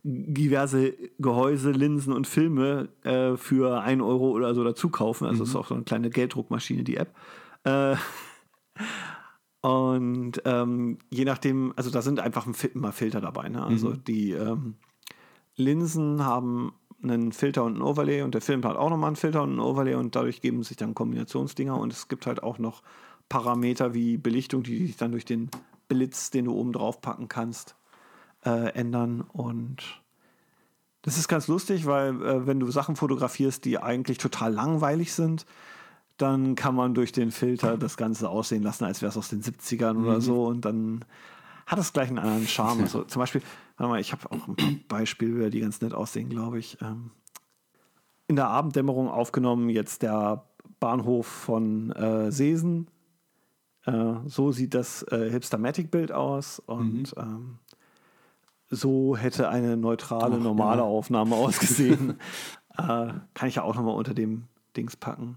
[0.04, 5.26] diverse Gehäuse, Linsen und Filme äh, für 1 Euro oder so dazu kaufen.
[5.26, 5.50] Also mhm.
[5.50, 7.14] ist auch so eine kleine Gelddruckmaschine, die App.
[7.64, 7.96] Äh,
[9.62, 13.48] und ähm, je nachdem, also da sind einfach immer Filter dabei.
[13.48, 13.64] Ne?
[13.64, 14.04] Also mhm.
[14.04, 14.74] die ähm,
[15.54, 19.42] Linsen haben einen Filter und ein Overlay und der Film hat auch nochmal einen Filter
[19.42, 22.82] und ein Overlay und dadurch geben sich dann Kombinationsdinger und es gibt halt auch noch
[23.28, 25.48] Parameter wie Belichtung, die sich dann durch den
[25.88, 27.76] Blitz, den du oben drauf packen kannst,
[28.44, 30.02] äh, ändern und
[31.02, 35.46] das ist ganz lustig, weil äh, wenn du Sachen fotografierst, die eigentlich total langweilig sind,
[36.16, 39.42] dann kann man durch den Filter das Ganze aussehen lassen, als wäre es aus den
[39.42, 40.04] 70ern mhm.
[40.04, 41.04] oder so und dann
[41.66, 42.82] hat es gleich einen anderen Charme.
[42.82, 43.42] Also zum Beispiel,
[43.76, 46.78] warte mal, ich habe auch ein paar Beispiele, die ganz nett aussehen, glaube ich.
[46.82, 47.10] Ähm,
[48.28, 50.44] in der Abenddämmerung aufgenommen, jetzt der
[50.80, 52.88] Bahnhof von äh, Seesen.
[53.84, 57.22] Äh, so sieht das äh, Hipstermatic-Bild aus und mhm.
[57.22, 57.58] ähm,
[58.68, 60.86] so hätte eine neutrale, Ach, normale ja.
[60.86, 62.18] Aufnahme ausgesehen.
[62.78, 64.44] äh, kann ich ja auch nochmal unter dem
[64.76, 65.36] Dings packen.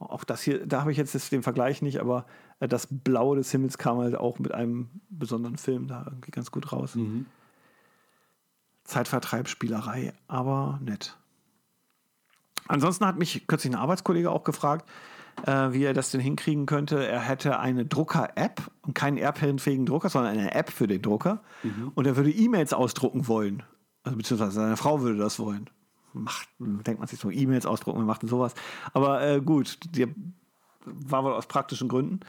[0.00, 2.24] Auch das hier, da habe ich jetzt den Vergleich nicht, aber
[2.58, 6.50] äh, das Blau des Himmels kam halt auch mit einem besonderen Film da irgendwie ganz
[6.50, 6.94] gut raus.
[6.94, 7.26] Mhm.
[8.84, 11.18] Zeitvertreib, Spielerei, aber nett.
[12.66, 14.88] Ansonsten hat mich kürzlich ein Arbeitskollege auch gefragt,
[15.44, 17.06] äh, wie er das denn hinkriegen könnte.
[17.06, 21.42] Er hätte eine Drucker-App und keinen AirPan-fähigen Drucker, sondern eine App für den Drucker.
[21.62, 21.92] Mhm.
[21.94, 23.62] Und er würde E-Mails ausdrucken wollen.
[24.02, 25.68] Also beziehungsweise seine Frau würde das wollen
[26.12, 28.54] macht, denkt man sich so, E-Mails ausdrucken, wir machten sowas.
[28.92, 30.12] Aber äh, gut, die
[30.84, 32.20] war wohl aus praktischen Gründen.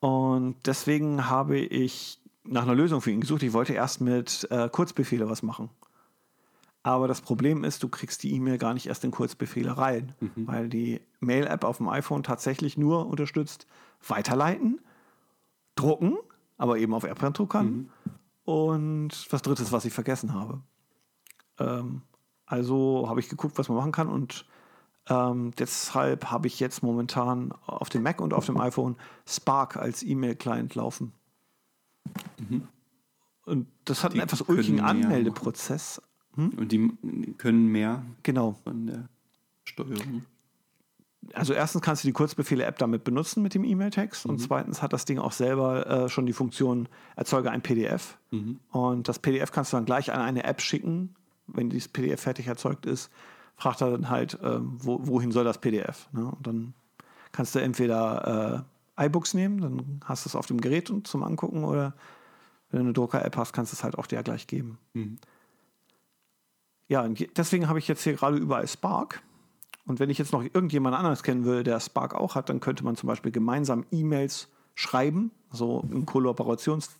[0.00, 3.42] Und deswegen habe ich nach einer Lösung für ihn gesucht.
[3.42, 5.70] Ich wollte erst mit äh, Kurzbefehle was machen.
[6.82, 10.46] Aber das Problem ist, du kriegst die E-Mail gar nicht erst in Kurzbefehle rein, mhm.
[10.46, 13.66] weil die Mail-App auf dem iPhone tatsächlich nur unterstützt
[14.06, 14.80] weiterleiten,
[15.74, 16.16] drucken,
[16.56, 17.66] aber eben auf AirPrint-Druckern.
[17.66, 17.90] Mhm.
[18.44, 20.60] Und was drittes, was ich vergessen habe.
[21.58, 22.02] Ähm,
[22.46, 24.46] also habe ich geguckt, was man machen kann und
[25.08, 30.02] ähm, deshalb habe ich jetzt momentan auf dem Mac und auf dem iPhone Spark als
[30.02, 31.12] E-Mail-Client laufen.
[32.38, 32.66] Mhm.
[33.44, 36.02] Und das hat die einen etwas ulkigen Anmeldeprozess.
[36.34, 36.50] Hm?
[36.50, 38.56] Und die können mehr genau.
[38.64, 39.08] von der
[39.64, 40.24] Steuerung.
[41.32, 44.32] Also erstens kannst du die Kurzbefehle-App damit benutzen mit dem E-Mail-Text mhm.
[44.32, 48.18] und zweitens hat das Ding auch selber äh, schon die Funktion, erzeuge ein PDF.
[48.30, 48.60] Mhm.
[48.70, 51.14] Und das PDF kannst du dann gleich an eine App schicken,
[51.46, 53.10] wenn dieses PDF fertig erzeugt ist,
[53.56, 56.08] fragt er dann halt, ähm, wo, wohin soll das PDF?
[56.12, 56.30] Ne?
[56.30, 56.74] Und dann
[57.32, 58.64] kannst du entweder
[58.96, 61.94] äh, iBooks nehmen, dann hast du es auf dem Gerät zum Angucken oder
[62.70, 64.78] wenn du eine Drucker-App hast, kannst du es halt auch dir gleich geben.
[64.94, 65.18] Mhm.
[66.88, 69.22] Ja, und deswegen habe ich jetzt hier gerade überall Spark.
[69.86, 72.84] Und wenn ich jetzt noch irgendjemand anderes kennen würde, der Spark auch hat, dann könnte
[72.84, 76.90] man zum Beispiel gemeinsam E-Mails schreiben, so in Kollaborations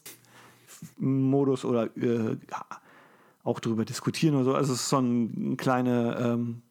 [0.98, 2.36] Modus oder äh,
[3.46, 4.54] auch darüber diskutieren oder so.
[4.54, 6.62] Also es ist so eine kleine ähm,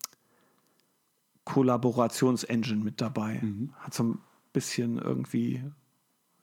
[1.45, 3.39] Kollaborationsengine mit dabei.
[3.41, 3.73] Mhm.
[3.79, 4.19] Hat so ein
[4.51, 5.63] bisschen irgendwie,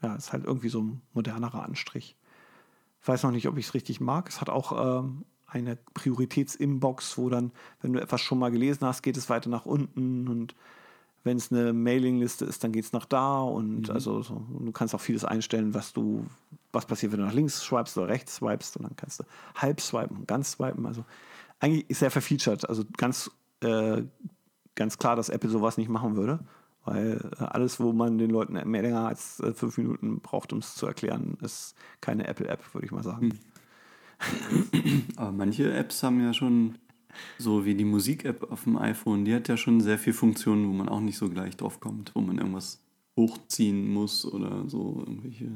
[0.02, 2.16] ja, ist halt irgendwie so ein modernerer Anstrich.
[3.02, 4.28] Ich weiß noch nicht, ob ich es richtig mag.
[4.28, 7.52] Es hat auch ähm, eine Prioritätsinbox, wo dann,
[7.82, 10.54] wenn du etwas schon mal gelesen hast, geht es weiter nach unten und
[11.24, 14.94] wenn es eine Mailingliste ist, dann geht es nach da und also so, du kannst
[14.94, 16.26] auch vieles einstellen, was du,
[16.72, 19.80] was passiert, wenn du nach links swipest oder rechts swipest und dann kannst du halb
[19.80, 20.86] swipen ganz swipen.
[20.86, 21.04] Also
[21.60, 22.68] eigentlich ist sehr verfeatured.
[22.68, 24.02] Also ganz, äh,
[24.74, 26.40] ganz klar, dass Apple sowas nicht machen würde,
[26.84, 30.58] weil äh, alles, wo man den Leuten mehr länger als äh, fünf Minuten braucht, um
[30.58, 33.38] es zu erklären, ist keine Apple-App, würde ich mal sagen.
[35.16, 36.78] Aber manche Apps haben ja schon,
[37.38, 40.72] so wie die Musik-App auf dem iPhone, die hat ja schon sehr viele Funktionen, wo
[40.72, 42.80] man auch nicht so gleich drauf kommt, wo man irgendwas
[43.16, 45.50] hochziehen muss oder so irgendwelche.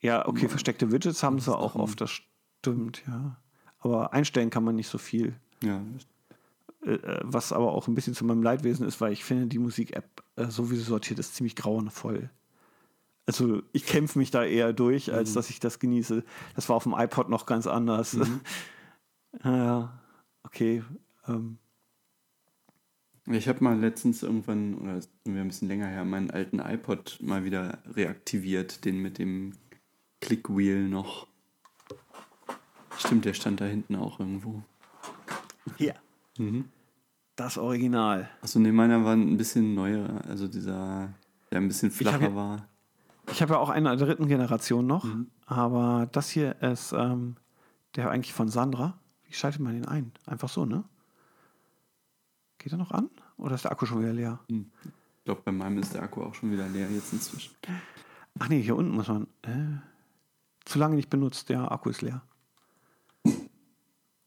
[0.00, 0.48] Ja, okay, Ja.
[0.48, 2.10] versteckte Widgets haben sie auch oft, das
[2.60, 3.36] stimmt, ja.
[3.80, 5.34] Aber einstellen kann man nicht so viel.
[5.62, 5.82] Ja,
[6.84, 9.58] Äh, äh, was aber auch ein bisschen zu meinem Leidwesen ist, weil ich finde, die
[9.58, 12.30] Musik-App, so wie sie sortiert ist, ziemlich grauenvoll.
[13.26, 16.24] Also ich kämpfe mich da eher durch, als dass ich das genieße.
[16.54, 18.16] Das war auf dem iPod noch ganz anders.
[19.44, 19.92] ja,
[20.48, 20.82] okay.
[21.28, 21.58] Ähm,
[23.26, 26.58] Ich habe mal letztens irgendwann, oder das ist mir ein bisschen länger her, meinen alten
[26.60, 29.52] iPod mal wieder reaktiviert, den mit dem
[30.20, 31.26] Clickwheel noch.
[32.96, 34.62] Stimmt, der stand da hinten auch irgendwo.
[35.76, 35.94] hier.
[37.36, 38.28] Das Original.
[38.40, 41.12] Achso, nee, meiner war ein bisschen neuer, also dieser,
[41.52, 42.68] der ein bisschen hab flacher ja- war.
[43.30, 45.26] Ich habe ja auch eine der dritten Generation noch, Mhm.
[45.46, 47.36] aber das hier ist ähm,
[47.94, 48.98] der eigentlich von Sandra.
[49.28, 50.12] Wie schaltet man den ein?
[50.26, 50.84] Einfach so, ne?
[52.58, 53.08] Geht er noch an?
[53.36, 54.40] Oder ist der Akku schon wieder leer?
[54.48, 57.54] Ich glaube, bei meinem ist der Akku auch schon wieder leer jetzt inzwischen.
[58.38, 59.26] Ach nee, hier unten muss man.
[59.42, 59.78] Äh,
[60.64, 62.22] zu lange nicht benutzt, der Akku ist leer.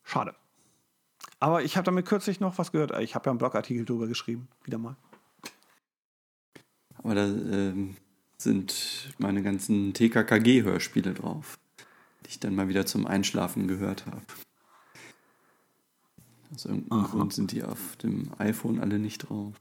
[0.03, 0.35] Schade.
[1.39, 2.97] Aber ich habe damit kürzlich noch was gehört.
[2.99, 4.47] Ich habe ja einen Blogartikel drüber geschrieben.
[4.63, 4.95] Wieder mal.
[6.97, 7.95] Aber da ähm,
[8.37, 11.57] sind meine ganzen TKKG-Hörspiele drauf,
[12.25, 14.21] die ich dann mal wieder zum Einschlafen gehört habe.
[16.53, 17.07] Aus irgendeinem Aha.
[17.11, 19.55] Grund sind die auf dem iPhone alle nicht drauf.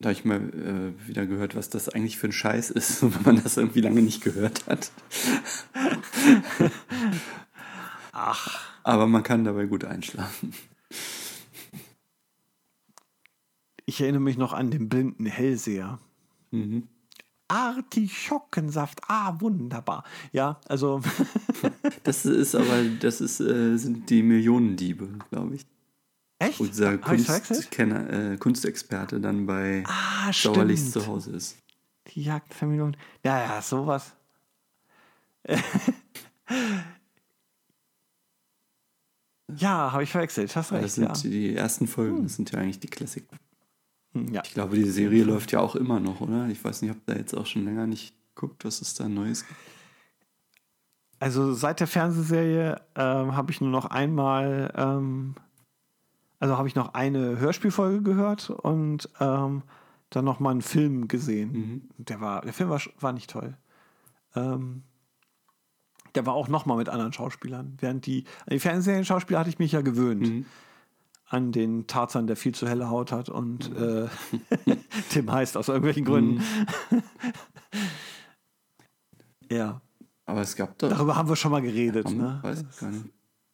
[0.00, 3.22] Da habe ich mal äh, wieder gehört, was das eigentlich für ein Scheiß ist, wenn
[3.24, 4.90] man das irgendwie lange nicht gehört hat.
[8.12, 8.60] Ach.
[8.84, 10.52] Aber man kann dabei gut einschlafen.
[13.86, 15.98] Ich erinnere mich noch an den blinden Hellseher.
[16.50, 16.88] Mhm.
[17.48, 19.00] Artischockensaft.
[19.08, 20.04] Ah, wunderbar.
[20.32, 21.00] Ja, also.
[22.04, 25.66] Das ist aber, das ist, äh, sind die Millionendiebe, glaube ich.
[26.38, 26.56] Echt?
[26.56, 27.02] Verwechselt?
[27.46, 31.04] Kunstkenner, äh, Kunstexperte dann bei Ah, Dauerlicht stimmt.
[31.04, 31.56] zu Hause ist.
[32.14, 32.96] Die Jagd der Millionen.
[33.24, 34.12] Ja, ja, sowas.
[39.56, 40.54] ja, habe ich verwechselt.
[40.54, 40.84] Hast recht.
[40.84, 41.14] Das Ja.
[41.14, 43.36] sind die ersten Folgen, das sind ja eigentlich die Klassiker.
[44.26, 44.42] Hm, ja.
[44.44, 46.48] Ich glaube, die Serie läuft ja auch immer noch, oder?
[46.48, 49.46] Ich weiß nicht, ob da jetzt auch schon länger nicht guckt, was es da Neues
[49.46, 49.60] gibt.
[51.20, 55.34] Also seit der Fernsehserie ähm, habe ich nur noch einmal, ähm,
[56.38, 59.62] also habe ich noch eine Hörspielfolge gehört und ähm,
[60.10, 61.50] dann noch mal einen Film gesehen.
[61.98, 63.56] Der war, der Film war, war nicht toll.
[64.36, 64.84] Ähm,
[66.14, 67.76] der war auch noch mal mit anderen Schauspielern.
[67.80, 70.46] Während die, an die Fernsehserien-Schauspieler hatte ich mich ja gewöhnt.
[71.30, 74.08] An den Tarzan, der viel zu helle Haut hat und äh,
[75.10, 76.42] Tim heißt aus irgendwelchen Gründen.
[79.50, 79.80] ja.
[80.26, 80.88] Aber es gab doch.
[80.90, 82.06] Darüber haben wir schon mal geredet.
[82.06, 82.38] Haben- Ne?
[82.42, 83.04] Weiß ich gar nicht.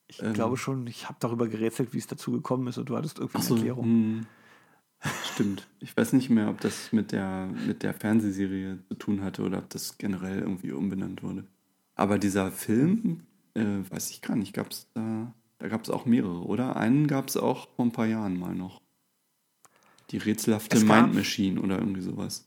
[0.07, 0.33] Ich Ähm.
[0.35, 3.39] glaube schon, ich habe darüber gerätselt, wie es dazu gekommen ist und du hattest irgendwie
[3.39, 3.85] eine Achso, Erklärung.
[3.85, 4.27] hm.
[5.33, 5.67] Stimmt.
[5.81, 9.59] Ich weiß nicht mehr, ob das mit der, mit der Fernsehserie zu tun hatte oder
[9.59, 11.45] ob das generell irgendwie umbenannt wurde.
[11.95, 13.21] Aber dieser Film,
[13.55, 15.33] äh, weiß ich gar nicht, gab es da,
[15.65, 16.77] da gab es auch mehrere, oder?
[16.77, 18.83] Einen gab es auch vor ein paar Jahren mal noch.
[20.11, 22.47] Die rätselhafte Es Mind Machine oder irgendwie sowas.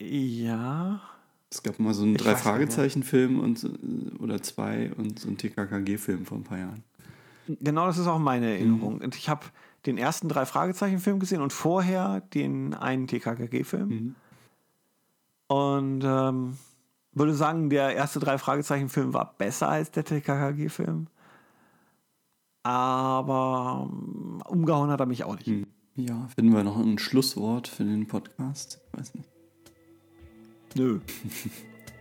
[0.00, 1.00] Ja.
[1.50, 2.14] Es gab mal so einen.
[2.14, 3.70] Drei-Fragezeichen-Film und so-
[4.20, 6.84] oder zwei und so einen TKKG-Film vor ein paar Jahren.
[7.48, 8.98] Genau, das ist auch meine Erinnerung.
[8.98, 9.00] Mhm.
[9.00, 9.46] Und ich habe
[9.84, 13.88] den ersten drei Fragezeichen-Film gesehen und vorher den einen TKKG-Film.
[13.88, 14.14] Mhm.
[15.48, 16.56] Und ähm,
[17.14, 21.08] würde sagen, der erste drei Fragezeichen-Film war besser als der TKKG-Film.
[22.62, 25.46] Aber ähm, umgehauen hat er mich auch nicht.
[25.46, 25.66] Hm.
[25.94, 28.80] Ja, finden wir noch ein Schlusswort für den Podcast?
[28.92, 29.28] Ich weiß nicht.
[30.74, 31.00] Nö.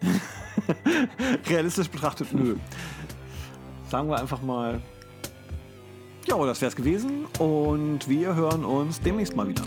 [1.49, 2.55] Realistisch betrachtet, nö.
[3.89, 4.81] Sagen wir einfach mal,
[6.25, 9.63] ja, das wär's gewesen und wir hören uns demnächst mal wieder.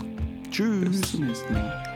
[0.49, 0.89] Tschüss.
[0.89, 1.94] Bis zum nächsten Mal.